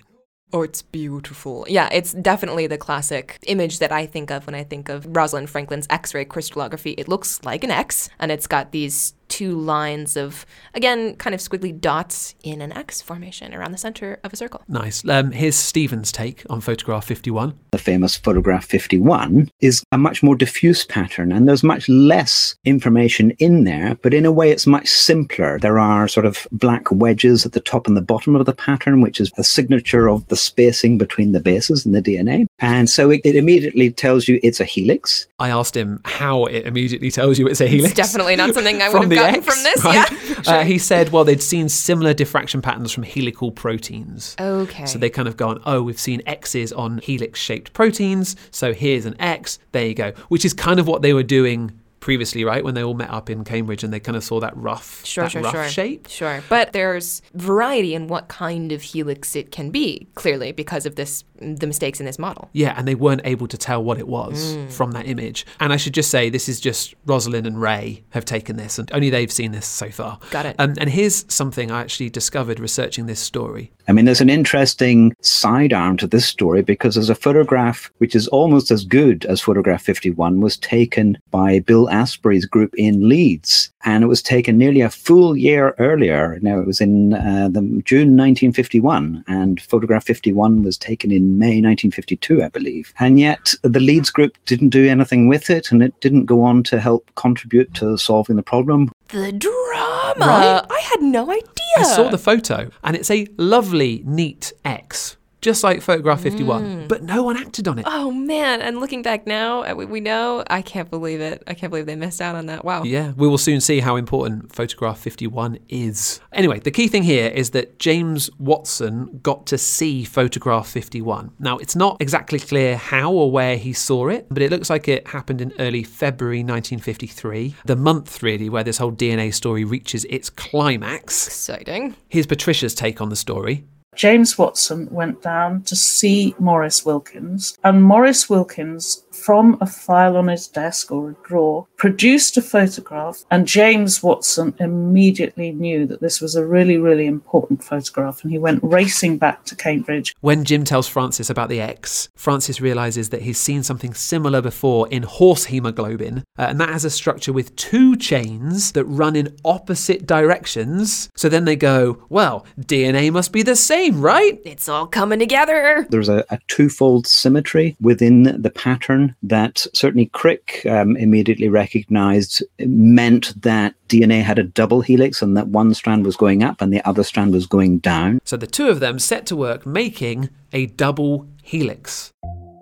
[0.51, 1.67] Oh, it's beautiful.
[1.69, 5.51] Yeah, it's definitely the classic image that I think of when I think of Rosalind
[5.51, 6.93] Franklin's X ray crystallography.
[6.93, 11.41] It looks like an X, and it's got these two lines of, again, kind of
[11.41, 14.63] squiggly dots in an X formation around the center of a circle.
[14.69, 15.07] Nice.
[15.09, 17.59] Um, here's Stephen's take on Photograph 51.
[17.71, 23.31] the famous photograph 51 is a much more diffuse pattern and there's much less information
[23.39, 27.45] in there but in a way it's much simpler there are sort of black wedges
[27.45, 30.37] at the top and the bottom of the pattern which is a signature of the
[30.37, 34.61] spacing between the bases in the dna and so it, it immediately tells you it's
[34.61, 37.93] a helix I asked him how it immediately tells you it's a helix.
[37.93, 39.85] It's definitely not something I would have the gotten from this.
[39.85, 39.95] right?
[39.95, 40.59] Yeah.
[40.61, 44.37] Uh, he said, well, they'd seen similar diffraction patterns from helical proteins.
[44.41, 44.87] Okay.
[44.87, 48.37] So they kind of gone, oh, we've seen X's on helix shaped proteins.
[48.51, 49.59] So here's an X.
[49.73, 50.13] There you go.
[50.29, 52.65] Which is kind of what they were doing previously, right?
[52.65, 55.25] When they all met up in Cambridge and they kind of saw that rough, Sure,
[55.25, 55.69] that sure, rough sure.
[55.69, 56.09] shape.
[56.09, 56.43] Sure.
[56.49, 61.25] But there's variety in what kind of helix it can be, clearly, because of this
[61.41, 62.49] the mistakes in this model.
[62.53, 65.47] Yeah, and they weren't able to tell what it was from that image.
[65.61, 68.91] And I should just say, this is just Rosalind and Ray have taken this, and
[68.93, 70.19] only they've seen this so far.
[70.31, 70.57] Got it.
[70.59, 73.73] Um, and here's something I actually discovered researching this story.
[73.87, 78.29] I mean, there's an interesting sidearm to this story because there's a photograph which is
[78.29, 83.71] almost as good as photograph 51 was taken by Bill Astbury's group in Leeds.
[83.85, 86.39] And it was taken nearly a full year earlier.
[86.43, 91.61] Now, it was in uh, the June 1951, and photograph 51 was taken in May
[91.61, 92.93] 1952, I believe.
[92.99, 96.63] And yet, the Leeds group didn't do anything with it, and it didn't go on
[96.65, 98.91] to help contribute to solving the problem.
[99.09, 100.15] The drama.
[100.19, 100.67] Right?
[100.71, 101.45] I had no idea.
[101.79, 105.18] I saw the photo, and it's a lovely, neat X.
[105.49, 107.87] just like photograph 51, but no one acted on it.
[107.89, 108.61] Oh man!
[108.61, 111.43] And looking back now, uh, we, we know I can't believe it.
[111.47, 112.67] I can't believe they missed out on that.
[112.67, 112.83] Wow.
[112.83, 116.21] Yeah, we will soon see how important photograph 51 is.
[116.35, 121.33] Anyway, the key thing here is that James Watson got to see photograph 51.
[121.39, 124.87] Now, it's not exactly clear how or where he saw it, but it looks like
[124.87, 130.05] it happened in early February 1953, the month really where this whole DNA story reaches
[130.11, 131.27] its climax.
[131.27, 131.97] Exciting.
[132.11, 133.65] Here's Patricia's take on the story.
[133.99, 140.29] James Watson went down to see Maurice Wilkins, and Maurice Wilkins, from a file on
[140.29, 143.25] his desk or a drawer, produced a photograph.
[143.31, 148.39] And James Watson immediately knew that this was a really, really important photograph, and he
[148.39, 150.15] went racing back to Cambridge.
[150.21, 154.89] When Jim tells Francis about the X, Francis realizes that he's seen something similar before
[154.89, 159.37] in horse hemoglobin, uh, and that has a structure with two chains that run in
[159.45, 161.11] opposite directions.
[161.17, 164.41] So then they go, well, DNA must be the same, right?
[164.45, 165.87] It's all coming together.
[165.91, 173.41] There's a, a twofold symmetry within the pattern that certainly Crick um, immediately recognized meant
[173.43, 176.87] that DNA had a double helix and that one strand was going up and the
[176.87, 178.21] other strand was going down.
[178.25, 182.13] So the two of them set to work making a double helix.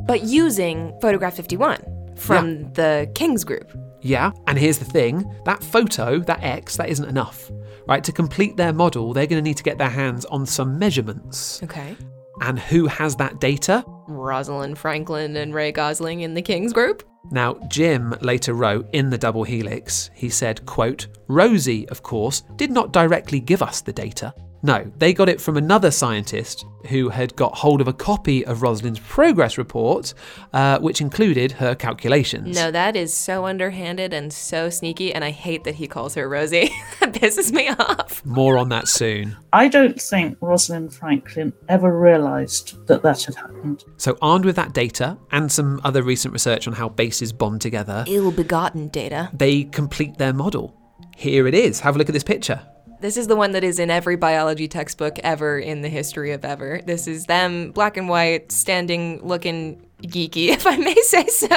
[0.06, 3.76] But using photograph 51 from the King's group.
[4.02, 7.50] Yeah, and here's the thing that photo, that X, that isn't enough.
[7.88, 10.78] Right, to complete their model, they're going to need to get their hands on some
[10.78, 11.62] measurements.
[11.62, 11.96] Okay.
[12.40, 13.84] And who has that data?
[14.08, 17.02] Rosalind Franklin and Ray Gosling in the King's group.
[17.30, 22.70] Now, Jim later wrote in the double helix, he said, quote, Rosie, of course, did
[22.70, 24.32] not directly give us the data.
[24.62, 28.62] No, they got it from another scientist who had got hold of a copy of
[28.62, 30.14] Rosalind's progress report,
[30.52, 32.54] uh, which included her calculations.
[32.56, 36.28] No, that is so underhanded and so sneaky, and I hate that he calls her
[36.28, 36.70] Rosie.
[37.00, 38.24] that pisses me off.
[38.24, 39.36] More on that soon.
[39.52, 43.84] I don't think Rosalind Franklin ever realised that that had happened.
[43.96, 48.04] So, armed with that data and some other recent research on how bases bond together,
[48.06, 49.30] Ill begotten data.
[49.32, 50.76] they complete their model.
[51.16, 51.80] Here it is.
[51.80, 52.60] Have a look at this picture.
[53.00, 56.44] This is the one that is in every biology textbook ever in the history of
[56.44, 56.80] ever.
[56.84, 61.48] This is them, black and white, standing, looking geeky, if I may say so,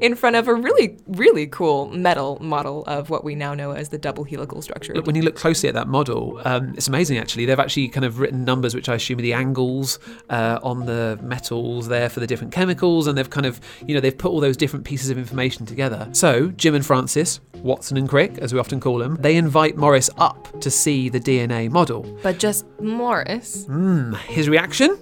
[0.00, 3.88] in front of a really, really cool metal model of what we now know as
[3.88, 4.94] the double helical structure.
[4.94, 7.46] Look, when you look closely at that model, um, it's amazing actually.
[7.46, 9.98] They've actually kind of written numbers, which I assume are the angles
[10.30, 14.00] uh, on the metals there for the different chemicals, and they've kind of, you know,
[14.00, 16.08] they've put all those different pieces of information together.
[16.12, 20.10] So, Jim and Francis, Watson and Crick, as we often call them, they invite Maurice
[20.18, 22.02] up to see the DNA model.
[22.22, 24.96] But just Maurice, Hmm, his reaction?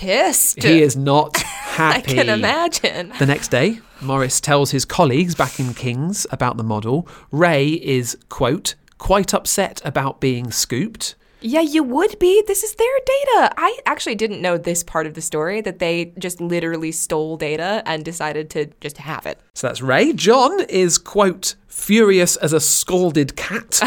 [0.00, 0.62] Pissed.
[0.62, 2.12] He is not happy.
[2.12, 3.12] I can imagine.
[3.18, 7.06] The next day, Maurice tells his colleagues back in King's about the model.
[7.30, 11.16] Ray is, quote, quite upset about being scooped.
[11.42, 12.42] Yeah, you would be.
[12.46, 13.52] This is their data.
[13.58, 17.82] I actually didn't know this part of the story that they just literally stole data
[17.84, 19.38] and decided to just have it.
[19.52, 20.14] So that's Ray.
[20.14, 23.82] John is, quote, furious as a scalded cat.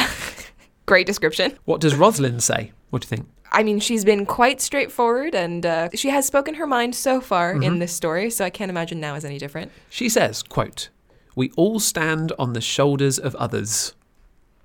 [0.85, 1.57] Great description.
[1.65, 2.71] what does Rosalind say?
[2.91, 3.29] What do you think?
[3.53, 7.61] I mean, she's been quite straightforward and uh, she has spoken her mind so far
[7.61, 9.71] in this story, so I can't imagine now is any different.
[9.89, 10.89] She says, quote,
[11.35, 13.93] we all stand on the shoulders of others.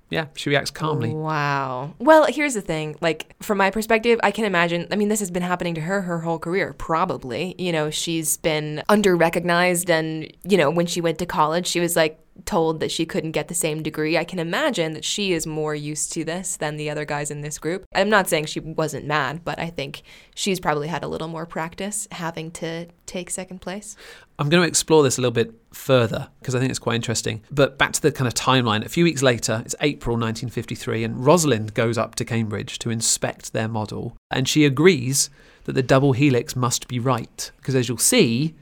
[0.09, 1.13] Yeah, she reacts calmly.
[1.13, 1.93] Wow.
[1.99, 2.95] Well, here's the thing.
[2.99, 4.87] Like, from my perspective, I can imagine.
[4.89, 7.53] I mean, this has been happening to her her whole career, probably.
[7.59, 11.79] You know, she's been under recognized, and, you know, when she went to college, she
[11.79, 14.17] was like, told that she couldn't get the same degree.
[14.17, 17.41] I can imagine that she is more used to this than the other guys in
[17.41, 17.85] this group.
[17.93, 20.03] I'm not saying she wasn't mad, but I think
[20.35, 23.95] she's probably had a little more practice having to take second place.
[24.37, 27.41] I'm going to explore this a little bit further because I think it's quite interesting.
[27.51, 28.85] But back to the kind of timeline.
[28.85, 33.51] A few weeks later, it's April 1953, and Rosalind goes up to Cambridge to inspect
[33.53, 34.15] their model.
[34.31, 35.29] And she agrees
[35.65, 37.51] that the double helix must be right.
[37.57, 38.55] Because as you'll see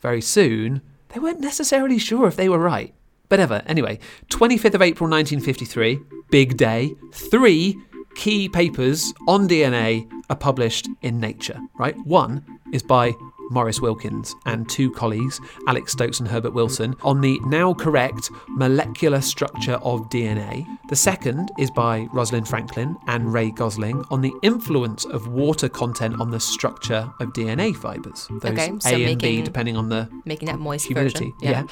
[0.00, 2.94] very soon, they weren't necessarily sure if they were right.
[3.32, 5.98] But ever, anyway, 25th of April 1953,
[6.30, 6.94] big day.
[7.14, 7.78] Three
[8.14, 11.96] key papers on DNA are published in Nature, right?
[12.04, 13.14] One is by
[13.52, 19.20] Maurice Wilkins and two colleagues, Alex Stokes and Herbert Wilson, on the now correct molecular
[19.20, 20.66] structure of DNA.
[20.88, 26.20] The second is by Rosalind Franklin and Ray Gosling on the influence of water content
[26.20, 28.28] on the structure of DNA fibers.
[28.30, 31.32] Those Okay, A so and B, making- depending on the Making that moist humidity.
[31.40, 31.40] version.
[31.40, 31.64] Yeah.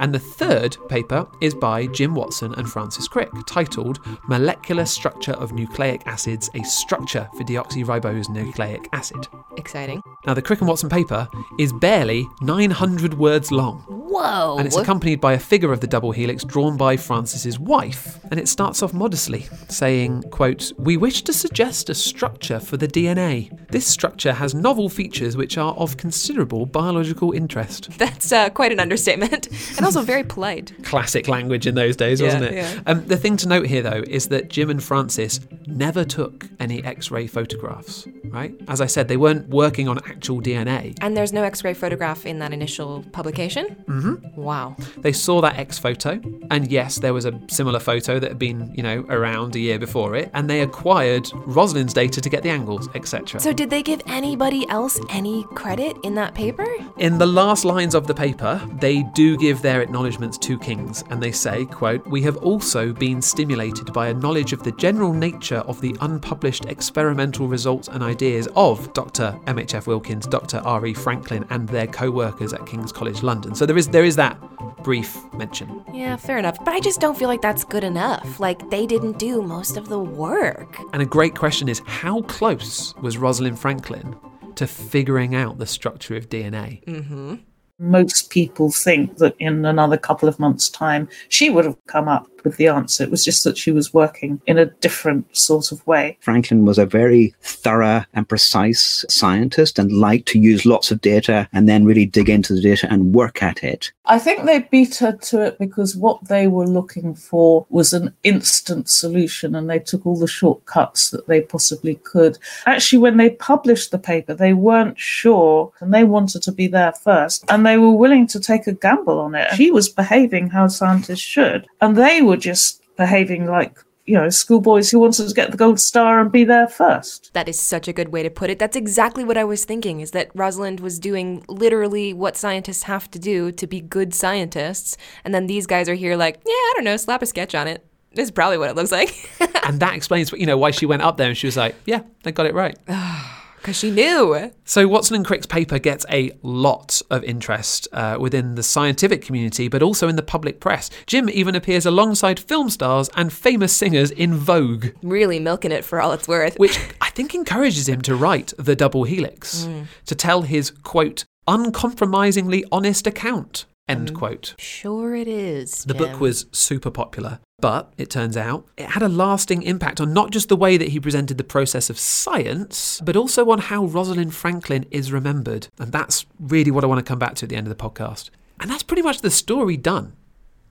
[0.00, 5.52] And the third paper is by Jim Watson and Francis Crick, titled Molecular Structure of
[5.52, 9.28] Nucleic Acids A Structure for Deoxyribose Nucleic Acid.
[9.58, 10.02] Exciting.
[10.24, 13.84] Now, the Crick and Watson paper is barely 900 words long.
[14.08, 14.56] Whoa.
[14.56, 18.18] And it's accompanied by a figure of the double helix drawn by Francis's wife.
[18.30, 22.88] And it starts off modestly, saying, quote, We wish to suggest a structure for the
[22.88, 23.50] DNA.
[23.68, 27.90] This structure has novel features which are of considerable biological interest.
[27.98, 29.48] That's uh, quite an understatement.
[29.76, 30.72] and also very polite.
[30.84, 32.54] Classic language in those days, wasn't it?
[32.54, 32.80] yeah.
[32.86, 36.82] Um, the thing to note here, though, is that Jim and Francis never took any
[36.82, 38.54] X ray photographs, right?
[38.68, 40.96] As I said, they weren't working on actual DNA.
[41.02, 43.76] And there's no x ray photograph in that initial publication?
[43.98, 44.40] Mm-hmm.
[44.40, 44.76] Wow.
[44.98, 46.20] They saw that X photo,
[46.50, 49.78] and yes, there was a similar photo that had been, you know, around a year
[49.78, 53.40] before it, and they acquired Rosalind's data to get the angles, etc.
[53.40, 56.66] So, did they give anybody else any credit in that paper?
[56.98, 61.22] In the last lines of the paper, they do give their acknowledgements to Kings, and
[61.22, 65.58] they say, quote, We have also been stimulated by a knowledge of the general nature
[65.58, 69.38] of the unpublished experimental results and ideas of Dr.
[69.46, 70.58] MHF Wilkins, Dr.
[70.58, 70.94] R.E.
[70.94, 73.54] Franklin, and their co-workers at King's College London.
[73.54, 74.38] So there is there is that
[74.82, 75.82] brief mention.
[75.92, 76.56] Yeah, fair enough.
[76.64, 78.40] But I just don't feel like that's good enough.
[78.40, 80.78] Like, they didn't do most of the work.
[80.92, 84.16] And a great question is how close was Rosalind Franklin
[84.54, 86.82] to figuring out the structure of DNA?
[86.86, 87.40] Mhm.
[87.80, 92.26] Most people think that in another couple of months' time, she would have come up
[92.44, 93.04] with the answer.
[93.04, 96.18] It was just that she was working in a different sort of way.
[96.20, 101.48] Franklin was a very thorough and precise scientist and liked to use lots of data
[101.52, 103.92] and then really dig into the data and work at it.
[104.06, 108.14] I think they beat her to it because what they were looking for was an
[108.24, 112.38] instant solution and they took all the shortcuts that they possibly could.
[112.66, 116.92] Actually, when they published the paper, they weren't sure and they wanted to be there
[116.92, 119.52] first and they were willing to take a gamble on it.
[119.54, 124.90] She was behaving how scientists should and they were just behaving like, you know, schoolboys
[124.90, 127.30] who wanted to get the gold star and be there first.
[127.34, 128.58] That is such a good way to put it.
[128.58, 133.10] That's exactly what I was thinking is that Rosalind was doing literally what scientists have
[133.10, 134.96] to do to be good scientists.
[135.24, 137.68] And then these guys are here like, yeah, I don't know, slap a sketch on
[137.68, 137.84] it.
[138.14, 139.30] This is probably what it looks like.
[139.66, 142.00] and that explains, you know, why she went up there and she was like, "Yeah,
[142.22, 142.76] they got it right."
[143.68, 144.50] Because she knew.
[144.64, 149.68] So Watson and Crick's paper gets a lot of interest uh, within the scientific community,
[149.68, 150.88] but also in the public press.
[151.06, 156.00] Jim even appears alongside film stars and famous singers in Vogue, Really milking it for
[156.00, 156.58] all it's worth.
[156.58, 159.68] which I think encourages him to write The Double Helix,
[160.06, 164.54] to tell his, quote, uncompromisingly honest account, end quote.
[164.58, 165.84] Sure it is.
[165.84, 170.12] The book was super popular, but it turns out it had a lasting impact on
[170.12, 173.84] not just the way that he presented the process of science, but also on how
[173.84, 175.68] Rosalind Franklin is remembered.
[175.78, 177.82] And that's really what I want to come back to at the end of the
[177.82, 178.30] podcast.
[178.60, 180.14] And that's pretty much the story done.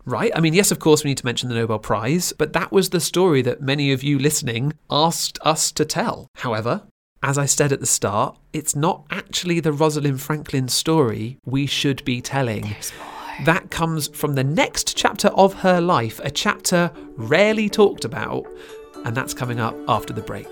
[0.06, 0.32] Right?
[0.34, 2.92] I mean, yes, of course, we need to mention the Nobel Prize, but that was
[2.92, 6.30] the story that many of you listening asked us to tell.
[6.36, 6.84] However,
[7.22, 12.06] as I said at the start, it's not actually the Rosalind Franklin story we should
[12.06, 12.76] be telling.
[13.46, 18.48] That comes from the next chapter of her life, a chapter rarely talked about,
[19.06, 20.48] and that's coming up after the break.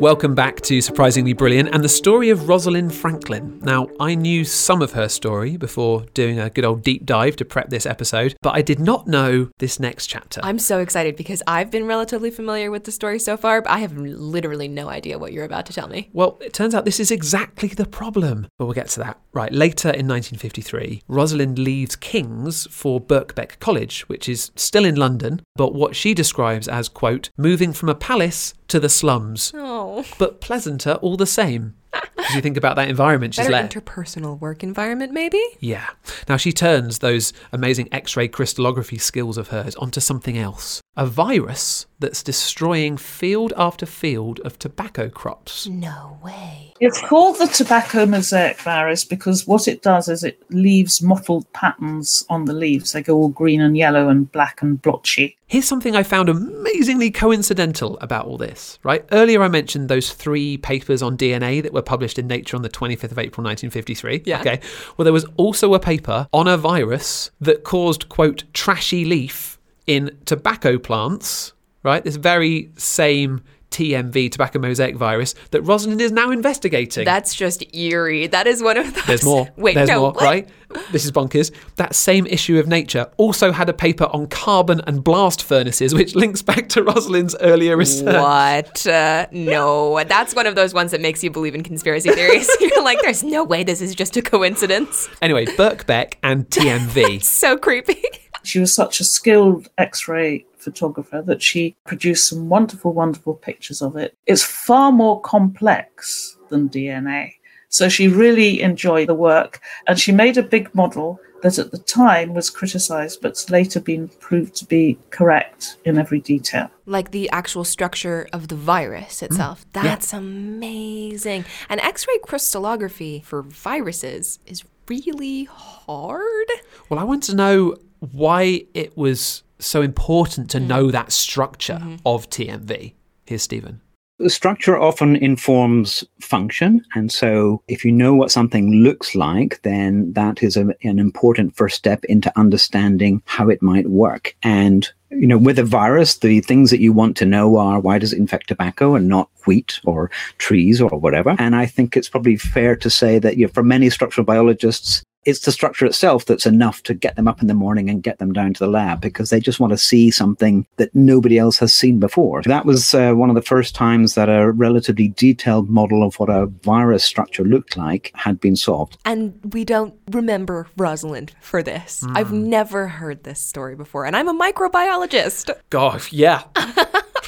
[0.00, 3.58] Welcome back to Surprisingly Brilliant and the story of Rosalind Franklin.
[3.64, 7.44] Now, I knew some of her story before doing a good old deep dive to
[7.44, 10.40] prep this episode, but I did not know this next chapter.
[10.44, 13.78] I'm so excited because I've been relatively familiar with the story so far, but I
[13.78, 16.10] have literally no idea what you're about to tell me.
[16.12, 19.18] Well, it turns out this is exactly the problem, but we'll get to that.
[19.32, 25.42] Right, later in 1953, Rosalind leaves King's for Birkbeck College, which is still in London,
[25.56, 30.04] but what she describes as, quote, moving from a palace to the slums, Oh, Oh.
[30.18, 31.74] but pleasanter all the same.
[32.18, 33.70] As you think about that environment she's better led.
[33.70, 35.42] interpersonal work environment, maybe?
[35.60, 35.88] Yeah.
[36.28, 41.06] Now she turns those amazing X ray crystallography skills of hers onto something else a
[41.06, 45.66] virus that's destroying field after field of tobacco crops.
[45.66, 46.67] No way.
[46.80, 52.24] It's called the tobacco mosaic virus because what it does is it leaves mottled patterns
[52.28, 52.92] on the leaves.
[52.92, 55.36] They go all green and yellow and black and blotchy.
[55.46, 59.04] Here's something I found amazingly coincidental about all this, right?
[59.12, 62.68] Earlier I mentioned those three papers on DNA that were published in Nature on the
[62.68, 64.22] 25th of April 1953.
[64.24, 64.40] Yeah.
[64.40, 64.60] Okay.
[64.96, 70.16] Well, there was also a paper on a virus that caused, quote, trashy leaf in
[70.26, 72.04] tobacco plants, right?
[72.04, 77.04] This very same TMV, tobacco mosaic virus, that Rosalind is now investigating.
[77.04, 78.26] That's just eerie.
[78.26, 79.04] That is one of those.
[79.06, 79.48] There's more.
[79.56, 80.00] Wait, There's no.
[80.00, 80.22] more, what?
[80.22, 80.48] right?
[80.92, 81.50] This is bonkers.
[81.76, 86.14] That same issue of Nature also had a paper on carbon and blast furnaces, which
[86.14, 88.14] links back to Rosalind's earlier research.
[88.14, 88.86] What?
[88.86, 90.02] Uh, no.
[90.04, 92.48] That's one of those ones that makes you believe in conspiracy theories.
[92.60, 95.08] You're like, there's no way this is just a coincidence.
[95.22, 97.22] Anyway, Birkbeck and TMV.
[97.38, 98.02] So creepy.
[98.42, 103.80] She was such a skilled X ray photographer that she produced some wonderful, wonderful pictures
[103.82, 104.16] of it.
[104.26, 107.32] It's far more complex than DNA.
[107.70, 111.78] So she really enjoyed the work and she made a big model that at the
[111.78, 116.68] time was criticized but's later been proved to be correct in every detail.
[116.86, 119.26] Like the actual structure of the virus mm-hmm.
[119.26, 119.64] itself.
[119.72, 121.44] That's amazing.
[121.68, 126.48] And X ray crystallography for viruses is really hard.
[126.88, 130.68] Well, I want to know why it was so important to mm-hmm.
[130.68, 131.96] know that structure mm-hmm.
[132.06, 132.94] of TMV.
[133.26, 133.80] Here's Stephen.
[134.18, 136.84] The structure often informs function.
[136.96, 141.54] And so, if you know what something looks like, then that is a, an important
[141.54, 144.34] first step into understanding how it might work.
[144.42, 147.98] And you know, with a virus, the things that you want to know are why
[147.98, 151.34] does it infect tobacco and not wheat or trees or whatever.
[151.38, 155.02] And I think it's probably fair to say that you know, for many structural biologists,
[155.24, 158.18] it's the structure itself that's enough to get them up in the morning and get
[158.18, 161.58] them down to the lab because they just want to see something that nobody else
[161.58, 162.42] has seen before.
[162.42, 166.30] That was uh, one of the first times that a relatively detailed model of what
[166.30, 168.96] a virus structure looked like had been solved.
[169.04, 172.04] And we don't remember Rosalind for this.
[172.10, 175.50] I've never heard this story before, and I'm a microbiologist.
[175.70, 176.44] Gosh, yeah.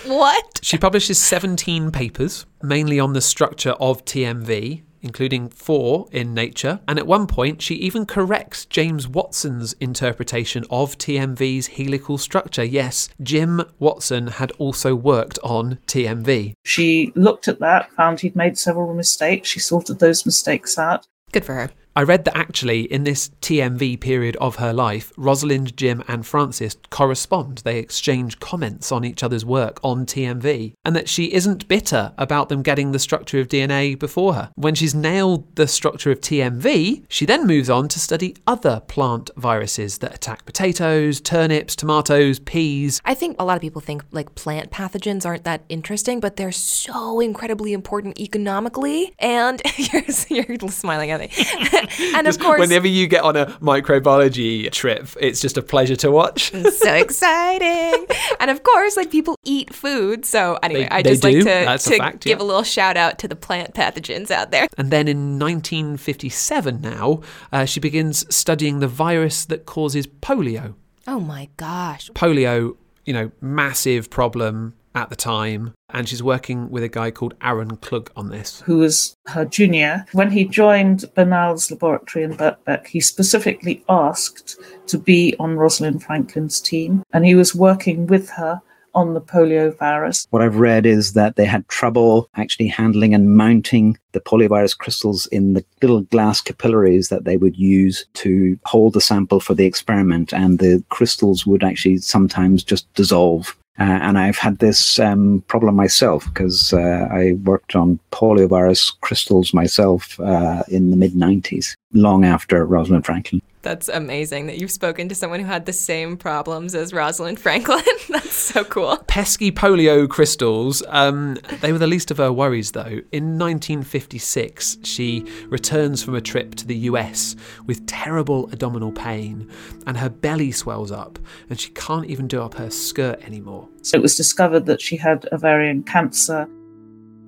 [0.07, 0.61] What?
[0.63, 6.81] She publishes 17 papers, mainly on the structure of TMV, including four in Nature.
[6.87, 12.65] And at one point, she even corrects James Watson's interpretation of TMV's helical structure.
[12.65, 16.55] Yes, Jim Watson had also worked on TMV.
[16.65, 19.49] She looked at that, found he'd made several mistakes.
[19.49, 21.07] She sorted those mistakes out.
[21.33, 21.71] Good for her.
[21.97, 26.77] I read that actually in this TMV period of her life, Rosalind, Jim, and Francis
[26.91, 27.59] correspond.
[27.59, 32.49] They exchange comments on each other's work on TMV, and that she isn't bitter about
[32.49, 34.51] them getting the structure of DNA before her.
[34.55, 39.31] When she's nailed the structure of TMV, she then moves on to study other plant
[39.37, 43.01] viruses that attack potatoes, turnips, tomatoes, peas.
[43.05, 46.53] I think a lot of people think like plant pathogens aren't that interesting, but they're
[46.53, 49.13] so incredibly important economically.
[49.19, 51.31] And you're, you're smiling at me.
[52.15, 56.11] and of course, whenever you get on a microbiology trip, it's just a pleasure to
[56.11, 56.53] watch.
[56.73, 58.07] so exciting.
[58.41, 60.25] and of course, like people eat food.
[60.25, 61.41] So anyway, They- I just like do.
[61.41, 62.45] to, That's a fact, give yeah.
[62.45, 64.69] a little shout out to the plant pathogens out there.
[64.77, 67.21] And then in 1957, now,
[67.53, 70.75] uh, she begins studying the virus that causes polio.
[71.07, 72.11] Oh my gosh.
[72.11, 75.75] Polio, you know, massive problem at the time.
[75.91, 78.61] And she's working with a guy called Aaron Klug on this.
[78.61, 84.99] who was her junior, when he joined Bernal's laboratory in Birkbeck, he specifically asked to
[84.99, 88.61] be on Rosalind Franklin's team, and he was working with her
[88.95, 90.27] on the polio virus.
[90.31, 95.27] What I've read is that they had trouble actually handling and mounting the poliovirus crystals
[95.27, 99.65] in the little glass capillaries that they would use to hold the sample for the
[99.65, 103.57] experiment, and the crystals would actually sometimes just dissolve.
[103.79, 109.55] Uh, and I've had this um, problem myself because uh, I worked on poliovirus crystals
[109.55, 113.41] myself uh, in the mid 90s, long after Rosalind Franklin.
[113.63, 117.83] That's amazing that you've spoken to someone who had the same problems as Rosalind Franklin.
[118.09, 118.97] That's so cool.
[119.07, 123.01] Pesky polio crystals, um, they were the least of her worries though.
[123.13, 127.37] In 1956, she returns from a trip to the US
[127.67, 129.51] with terrible abdominal pain,
[129.87, 131.19] and her belly swells up,
[131.51, 133.69] and she can't even do up her skirt anymore.
[133.83, 136.49] So it was discovered that she had ovarian cancer.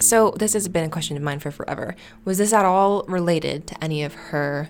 [0.00, 1.94] So, this has been a question of mine for forever.
[2.24, 4.68] Was this at all related to any of her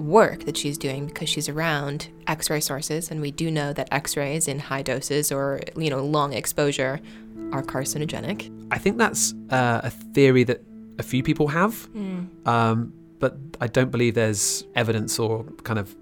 [0.00, 4.48] work that she's doing because she's around X-ray sources and we do know that X-rays
[4.48, 7.00] in high doses or you know long exposure
[7.52, 8.50] are carcinogenic.
[8.70, 10.62] I think that's uh, a theory that
[10.98, 11.88] a few people have,
[12.46, 15.96] um, but I don't believe there's evidence or kind of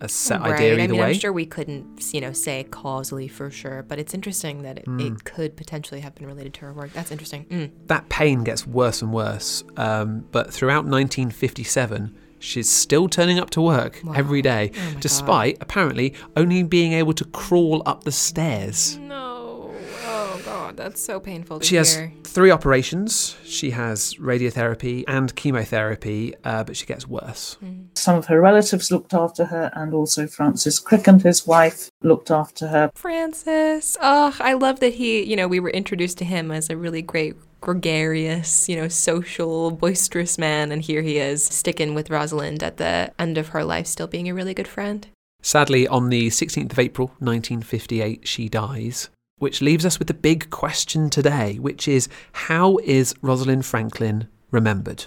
[0.00, 1.06] a set idea either I mean, way.
[1.08, 4.84] I'm sure we couldn't, you know, say causally for sure, but it's interesting that it,
[4.98, 6.92] it could potentially have been related to her work.
[6.92, 7.46] That's interesting.
[7.46, 7.70] Mm.
[7.86, 9.64] that pain gets worse and worse.
[9.76, 12.14] Um, but throughout 1957,
[12.44, 17.24] she's still turning up to work every day, Oh despite apparently only being able to
[17.26, 18.96] crawl up the stairs.
[18.98, 19.74] No.
[20.06, 23.36] Oh god, that's so painful to She has three operations.
[23.44, 27.56] She has radiotherapy and chemotherapy, uh, but she gets worse.
[27.94, 32.30] Some of her relatives looked after her, and also Francis Crick and his wife looked
[32.30, 32.90] after her.
[32.94, 33.96] Francis.
[34.00, 37.02] Oh, I love that he, you know, we were introduced to him as a really
[37.02, 42.76] great gregarious, you know, social, boisterous man and here he is sticking with Rosalind at
[42.76, 45.06] the end of her life still being a really good friend.
[45.40, 49.08] Sadly, on the 16th of April 1958, she dies,
[49.38, 55.06] which leaves us with the big question today, which is how is Rosalind Franklin remembered?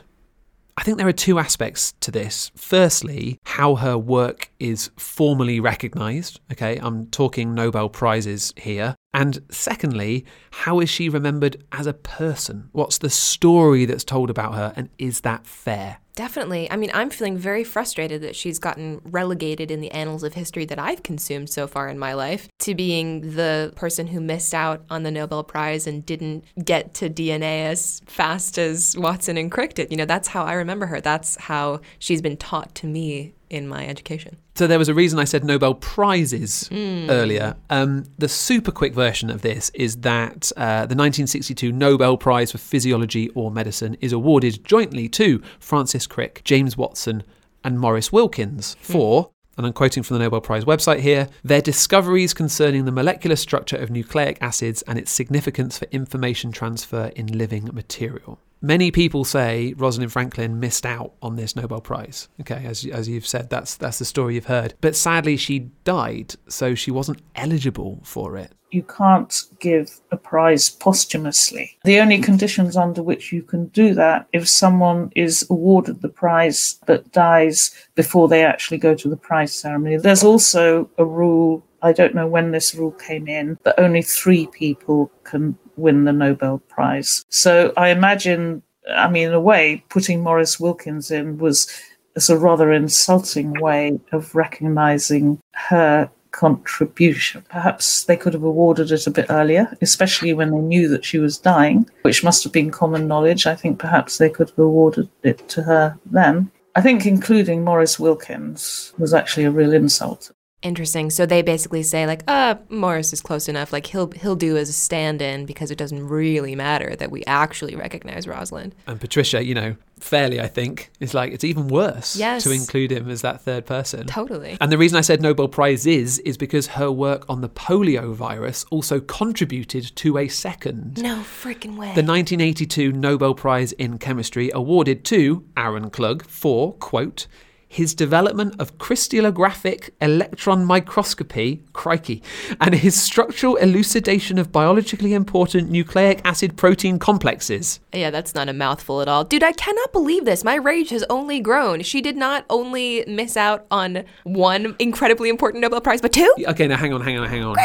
[0.76, 2.52] I think there are two aspects to this.
[2.56, 6.40] Firstly, how her work is formally recognized.
[6.52, 8.96] Okay, I'm talking Nobel Prizes here.
[9.18, 12.70] And secondly, how is she remembered as a person?
[12.72, 15.98] What's the story that's told about her, and is that fair?
[16.14, 16.70] Definitely.
[16.70, 20.66] I mean, I'm feeling very frustrated that she's gotten relegated in the annals of history
[20.66, 24.84] that I've consumed so far in my life to being the person who missed out
[24.92, 29.74] on the Nobel Prize and didn't get to DNA as fast as Watson and Crick
[29.74, 29.90] did.
[29.90, 31.02] You know, that's how I remember her.
[31.02, 34.38] That's how she's been taught to me in my education.
[34.56, 37.56] So there was a reason I said Nobel Prizes earlier.
[37.70, 42.58] Um, the super quick version of this is that uh, the 1962 Nobel Prize for
[42.58, 47.24] Physiology or Medicine is awarded jointly to Francis Crick, James Watson,
[47.64, 49.32] and Maurice Wilkins for.
[49.58, 53.78] And I'm quoting from the Nobel Prize website here their discoveries concerning the molecular structure
[53.78, 58.40] of nucleic acids and its significance for information transfer in living material.
[58.62, 62.28] Many people say Rosalind Franklin missed out on this Nobel Prize.
[62.42, 64.74] Okay, as, as you've said, that's that's the story you've heard.
[64.82, 68.54] But sadly, she died, so she wasn't eligible for it.
[68.70, 71.78] You can't give a prize posthumously.
[71.86, 76.78] The only conditions under which you can do that if someone is awarded the prize
[76.86, 79.98] but dies before they actually go to the prize ceremony.
[79.98, 84.48] There's also a rule, I don't know when this rule came in, but only three
[84.48, 87.26] people can win the Nobel Prize.
[87.30, 91.68] So I imagine, I mean, in a way, putting Maurice Wilkins in was
[92.16, 97.44] as a rather insulting way of recognizing her contribution.
[97.50, 101.20] Perhaps they could have awarded it a bit earlier, especially when they knew that she
[101.20, 103.46] was dying, which must have been common knowledge.
[103.46, 106.52] I think perhaps they could have awarded it to her then.
[106.76, 110.32] I think including Maurice Wilkins was actually a real insult.
[110.64, 111.12] Interesting.
[111.12, 113.72] So they basically say like, "Uh, Maurice is close enough.
[113.72, 117.76] Like he'll he'll do as a stand-in because it doesn't really matter that we actually
[117.76, 122.44] recognize Rosalind." And Patricia, you know, fairly, I think, is like it's even worse Yes.
[122.44, 124.08] to include him as that third person.
[124.08, 124.58] Totally.
[124.60, 128.12] And the reason I said Nobel Prize is, is because her work on the polio
[128.16, 130.98] virus also contributed to a second.
[131.04, 131.94] No freaking way.
[131.94, 137.28] The 1982 Nobel Prize in Chemistry awarded to Aaron Klug for, quote,
[137.68, 142.24] his development of crystallographic electron microscopy, crikey,
[142.62, 147.80] and his structural elucidation of biologically important nucleic acid protein complexes.
[147.94, 149.24] Yeah, that's not a mouthful at all.
[149.24, 150.44] Dude, I cannot believe this.
[150.44, 151.82] My rage has only grown.
[151.82, 156.34] She did not only miss out on one incredibly important Nobel Prize, but two?
[156.48, 157.56] Okay, now hang on, hang on, hang on.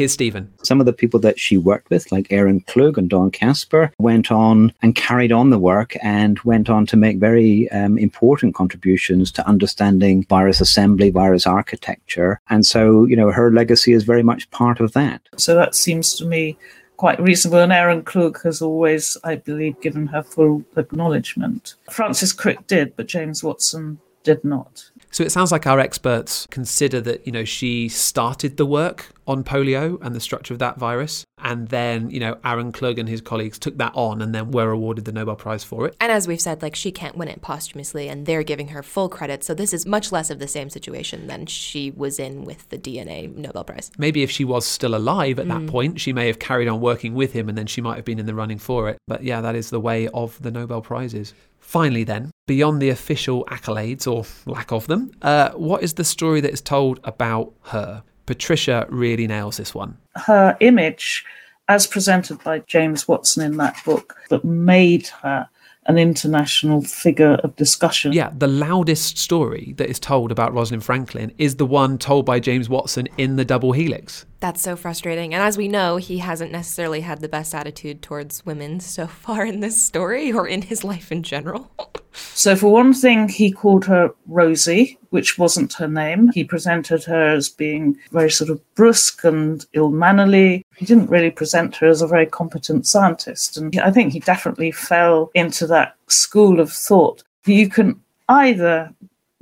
[0.00, 0.50] Here's Stephen.
[0.62, 4.32] Some of the people that she worked with, like Aaron Klug and Don Caspar, went
[4.32, 9.30] on and carried on the work and went on to make very um, important contributions
[9.32, 12.40] to understanding virus assembly, virus architecture.
[12.48, 15.20] And so, you know, her legacy is very much part of that.
[15.36, 16.56] So that seems to me
[16.96, 17.58] quite reasonable.
[17.58, 21.74] And Aaron Klug has always, I believe, given her full acknowledgement.
[21.90, 24.89] Francis Crick did, but James Watson did not.
[25.10, 29.42] So it sounds like our experts consider that, you know, she started the work on
[29.42, 31.24] polio and the structure of that virus.
[31.42, 34.70] And then, you know, Aaron Klug and his colleagues took that on and then were
[34.70, 35.96] awarded the Nobel Prize for it.
[36.00, 39.08] And as we've said, like she can't win it posthumously, and they're giving her full
[39.08, 39.44] credit.
[39.44, 42.78] So this is much less of the same situation than she was in with the
[42.78, 43.90] DNA Nobel Prize.
[43.98, 47.14] Maybe if she was still alive at that point, she may have carried on working
[47.14, 48.98] with him and then she might have been in the running for it.
[49.06, 51.34] But yeah, that is the way of the Nobel Prizes.
[51.58, 56.40] Finally, then, beyond the official accolades or lack of them, uh, what is the story
[56.40, 58.02] that is told about her?
[58.30, 59.98] Patricia really nails this one.
[60.14, 61.24] Her image,
[61.66, 65.48] as presented by James Watson in that book, that made her
[65.86, 68.12] an international figure of discussion.
[68.12, 72.38] Yeah, the loudest story that is told about Rosalind Franklin is the one told by
[72.38, 74.26] James Watson in The Double Helix.
[74.40, 75.34] That's so frustrating.
[75.34, 79.44] And as we know, he hasn't necessarily had the best attitude towards women so far
[79.44, 81.70] in this story or in his life in general.
[82.12, 86.30] So, for one thing, he called her Rosie, which wasn't her name.
[86.32, 90.64] He presented her as being very sort of brusque and ill mannerly.
[90.76, 93.56] He didn't really present her as a very competent scientist.
[93.56, 97.22] And I think he definitely fell into that school of thought.
[97.44, 98.92] You can either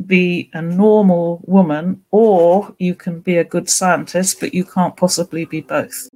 [0.04, 5.44] be a normal woman or you can be a good scientist, but you can't possibly
[5.44, 6.08] be both.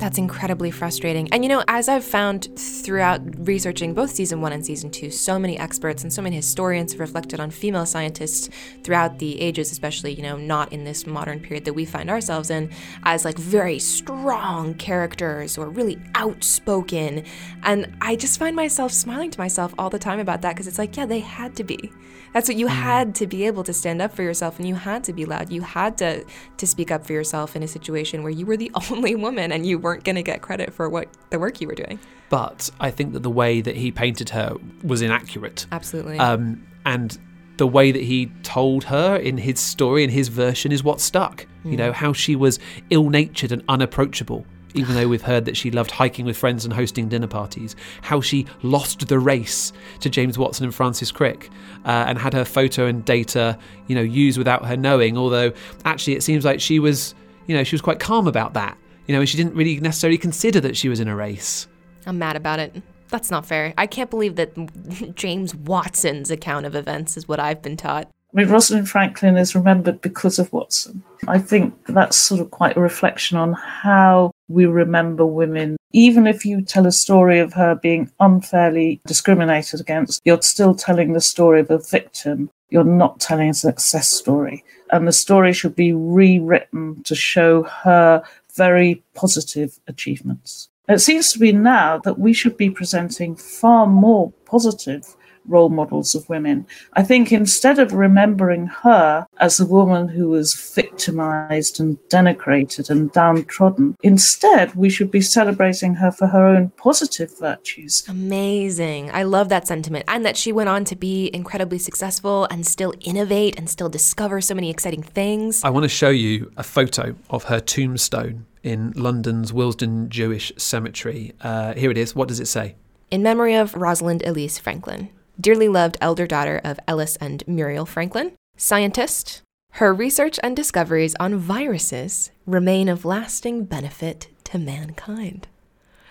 [0.00, 1.28] That's incredibly frustrating.
[1.30, 5.38] And you know, as I've found throughout researching both season one and season two, so
[5.38, 8.48] many experts and so many historians have reflected on female scientists
[8.82, 12.48] throughout the ages, especially, you know, not in this modern period that we find ourselves
[12.48, 12.70] in,
[13.02, 17.22] as like very strong characters or really outspoken.
[17.62, 20.78] And I just find myself smiling to myself all the time about that because it's
[20.78, 21.92] like, yeah, they had to be.
[22.32, 25.04] That's what you had to be able to stand up for yourself and you had
[25.04, 25.50] to be loud.
[25.50, 26.24] You had to
[26.56, 29.66] to speak up for yourself in a situation where you were the only woman and
[29.66, 31.98] you weren't going to get credit for what the work you were doing.
[32.28, 34.54] But I think that the way that he painted her
[34.84, 35.66] was inaccurate.
[35.72, 36.18] Absolutely.
[36.18, 37.18] Um, and
[37.56, 41.46] the way that he told her in his story, in his version, is what stuck.
[41.62, 42.58] You know, how she was
[42.88, 44.46] ill natured and unapproachable.
[44.74, 47.76] Even though we've heard that she loved hiking with friends and hosting dinner parties.
[48.02, 51.50] How she lost the race to James Watson and Francis Crick
[51.84, 55.16] uh, and had her photo and data, you know, used without her knowing.
[55.16, 55.52] Although
[55.84, 57.14] actually, it seems like she was,
[57.46, 58.76] you know, she was quite calm about that.
[59.06, 61.66] You know, and she didn't really necessarily consider that she was in a race.
[62.06, 62.82] I'm mad about it.
[63.08, 63.74] That's not fair.
[63.76, 68.08] I can't believe that James Watson's account of events is what I've been taught.
[68.32, 71.02] I mean, Rosalind Franklin is remembered because of Watson.
[71.26, 75.76] I think that's sort of quite a reflection on how we remember women.
[75.92, 81.12] Even if you tell a story of her being unfairly discriminated against, you're still telling
[81.12, 82.50] the story of a victim.
[82.68, 84.64] You're not telling a success story.
[84.92, 88.22] And the story should be rewritten to show her
[88.54, 90.68] very positive achievements.
[90.88, 95.16] It seems to be now that we should be presenting far more positive
[95.46, 96.66] role models of women.
[96.94, 103.10] I think instead of remembering her as a woman who was victimized and denigrated and
[103.12, 108.04] downtrodden, instead we should be celebrating her for her own positive virtues.
[108.08, 109.10] Amazing.
[109.12, 110.04] I love that sentiment.
[110.08, 114.40] And that she went on to be incredibly successful and still innovate and still discover
[114.40, 115.62] so many exciting things.
[115.64, 121.32] I want to show you a photo of her tombstone in London's Willesden Jewish Cemetery.
[121.40, 122.14] Uh, here it is.
[122.14, 122.76] What does it say?
[123.10, 125.10] In memory of Rosalind Elsie Franklin,
[125.40, 129.42] dearly loved elder daughter of Ellis and Muriel Franklin, scientist,
[129.74, 135.46] her research and discoveries on viruses remain of lasting benefit to mankind.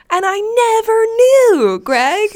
[0.09, 1.05] And I never
[1.59, 2.29] knew, Greg.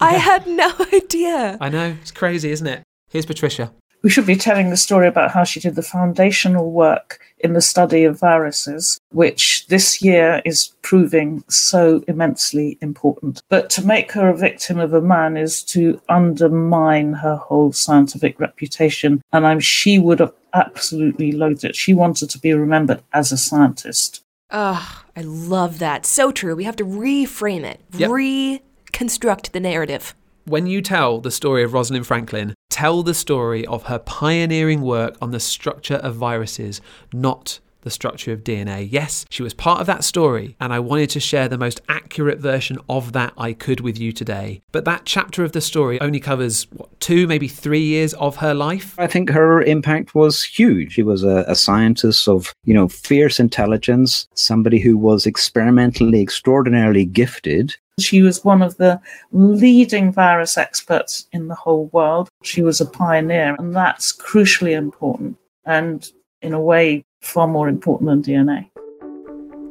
[0.00, 1.58] I had no idea.
[1.60, 2.82] I know, it's crazy, isn't it?
[3.10, 3.72] Here's Patricia.
[4.02, 7.60] We should be telling the story about how she did the foundational work in the
[7.60, 13.42] study of viruses, which this year is proving so immensely important.
[13.48, 18.40] But to make her a victim of a man is to undermine her whole scientific
[18.40, 19.22] reputation.
[19.32, 21.76] And I'm she would have absolutely loathed it.
[21.76, 24.22] She wanted to be remembered as a scientist.
[24.50, 26.06] Oh, I love that.
[26.06, 26.56] So true.
[26.56, 28.10] We have to reframe it, Yep.
[28.10, 30.14] reconstruct the narrative.
[30.46, 35.16] When you tell the story of Rosalind Franklin, tell the story of her pioneering work
[35.20, 36.80] on the structure of viruses,
[37.12, 38.86] not the structure of DNA.
[38.90, 42.38] Yes, she was part of that story, and I wanted to share the most accurate
[42.38, 44.62] version of that I could with you today.
[44.72, 48.54] But that chapter of the story only covers, what, two, maybe three years of her
[48.54, 48.94] life?
[48.98, 50.92] I think her impact was huge.
[50.92, 57.04] She was a, a scientist of, you know, fierce intelligence, somebody who was experimentally extraordinarily
[57.04, 57.76] gifted.
[58.00, 59.00] She was one of the
[59.32, 62.28] leading virus experts in the whole world.
[62.42, 65.36] She was a pioneer, and that's crucially important.
[65.64, 66.10] And
[66.42, 68.70] in a way, far more important than DNA.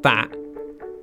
[0.04, 0.34] That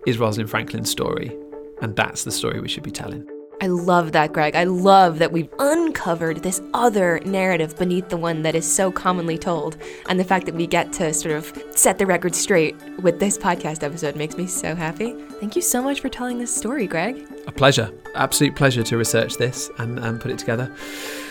[0.07, 1.37] is Rosalind Franklin's story,
[1.83, 3.29] and that's the story we should be telling.
[3.61, 4.55] I love that, Greg.
[4.55, 9.39] I love that we've uncovered this other narrative beneath the one that is so commonly
[9.39, 9.79] told.
[10.09, 13.39] And the fact that we get to sort of set the record straight with this
[13.39, 15.15] podcast episode makes me so happy.
[15.41, 17.27] Thank you so much for telling this story, Greg.
[17.47, 20.71] A pleasure, absolute pleasure to research this and, and put it together.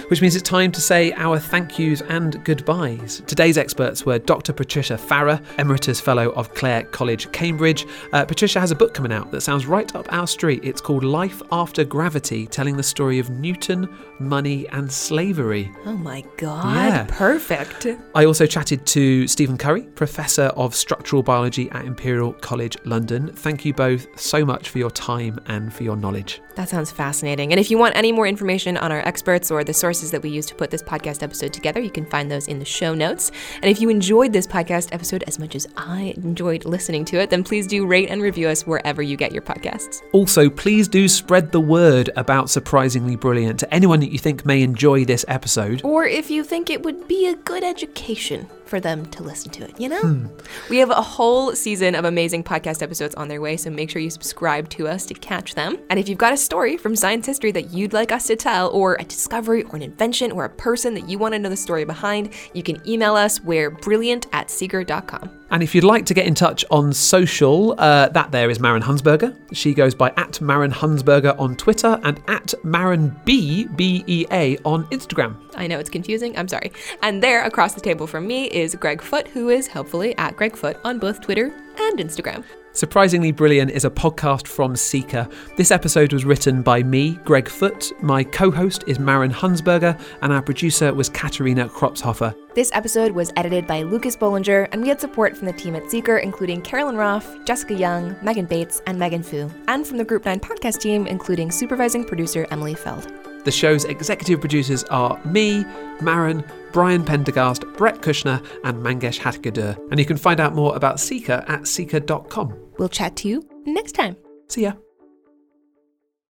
[0.07, 3.21] Which means it's time to say our thank yous and goodbyes.
[3.27, 4.53] Today's experts were Dr.
[4.53, 7.87] Patricia Fara, Emeritus Fellow of Clare College, Cambridge.
[8.13, 10.63] Uh, Patricia has a book coming out that sounds right up our street.
[10.63, 13.89] It's called Life After Gravity, telling the story of Newton,
[14.19, 15.71] money, and slavery.
[15.85, 16.75] Oh my God.
[16.75, 17.05] Yeah.
[17.09, 17.87] Perfect.
[18.13, 23.31] I also chatted to Stephen Curry, Professor of Structural Biology at Imperial College London.
[23.33, 26.41] Thank you both so much for your time and for your knowledge.
[26.55, 27.51] That sounds fascinating.
[27.51, 30.45] And if you want any more information on our experts or the that we use
[30.47, 33.31] to put this podcast episode together, you can find those in the show notes.
[33.55, 37.29] And if you enjoyed this podcast episode as much as I enjoyed listening to it,
[37.29, 40.01] then please do rate and review us wherever you get your podcasts.
[40.11, 44.61] Also, please do spread the word about Surprisingly Brilliant to anyone that you think may
[44.61, 45.81] enjoy this episode.
[45.83, 49.63] Or if you think it would be a good education for them to listen to
[49.63, 50.01] it, you know?
[50.01, 50.27] Hmm.
[50.69, 54.01] We have a whole season of amazing podcast episodes on their way, so make sure
[54.01, 55.77] you subscribe to us to catch them.
[55.89, 58.69] And if you've got a story from science history that you'd like us to tell,
[58.69, 61.57] or a discovery or an invention or a person that you want to know the
[61.57, 63.41] story behind, you can email us.
[63.41, 65.44] We're brilliant at seeker.com.
[65.51, 68.81] And if you'd like to get in touch on social, uh, that there is Maren
[68.81, 69.35] Hunsberger.
[69.53, 74.57] She goes by at Maren Hunsberger on Twitter and at Maren B B E A
[74.65, 75.35] on Instagram.
[75.55, 76.71] I know it's confusing, I'm sorry.
[77.01, 80.55] And there, across the table from me, is Greg Foot, who is helpfully at Greg
[80.55, 82.43] Foot on both Twitter and Instagram.
[82.75, 85.29] Surprisingly Brilliant is a podcast from Seeker.
[85.55, 87.93] This episode was written by me, Greg Foot.
[88.03, 92.35] My co host is Maren Hunsberger, and our producer was Katerina Kropshofer.
[92.53, 95.89] This episode was edited by Lucas Bollinger, and we had support from the team at
[95.89, 100.25] Seeker, including Carolyn Roth, Jessica Young, Megan Bates, and Megan Fu, and from the Group
[100.25, 103.09] 9 podcast team, including supervising producer Emily Feld.
[103.45, 105.63] The show's executive producers are me,
[106.01, 109.77] Maren, Brian Pendergast, Brett Kushner, and Mangesh Hattikudur.
[109.91, 112.64] And you can find out more about Seeker at seeker.com.
[112.77, 114.15] We'll chat to you next time.
[114.47, 114.73] See ya.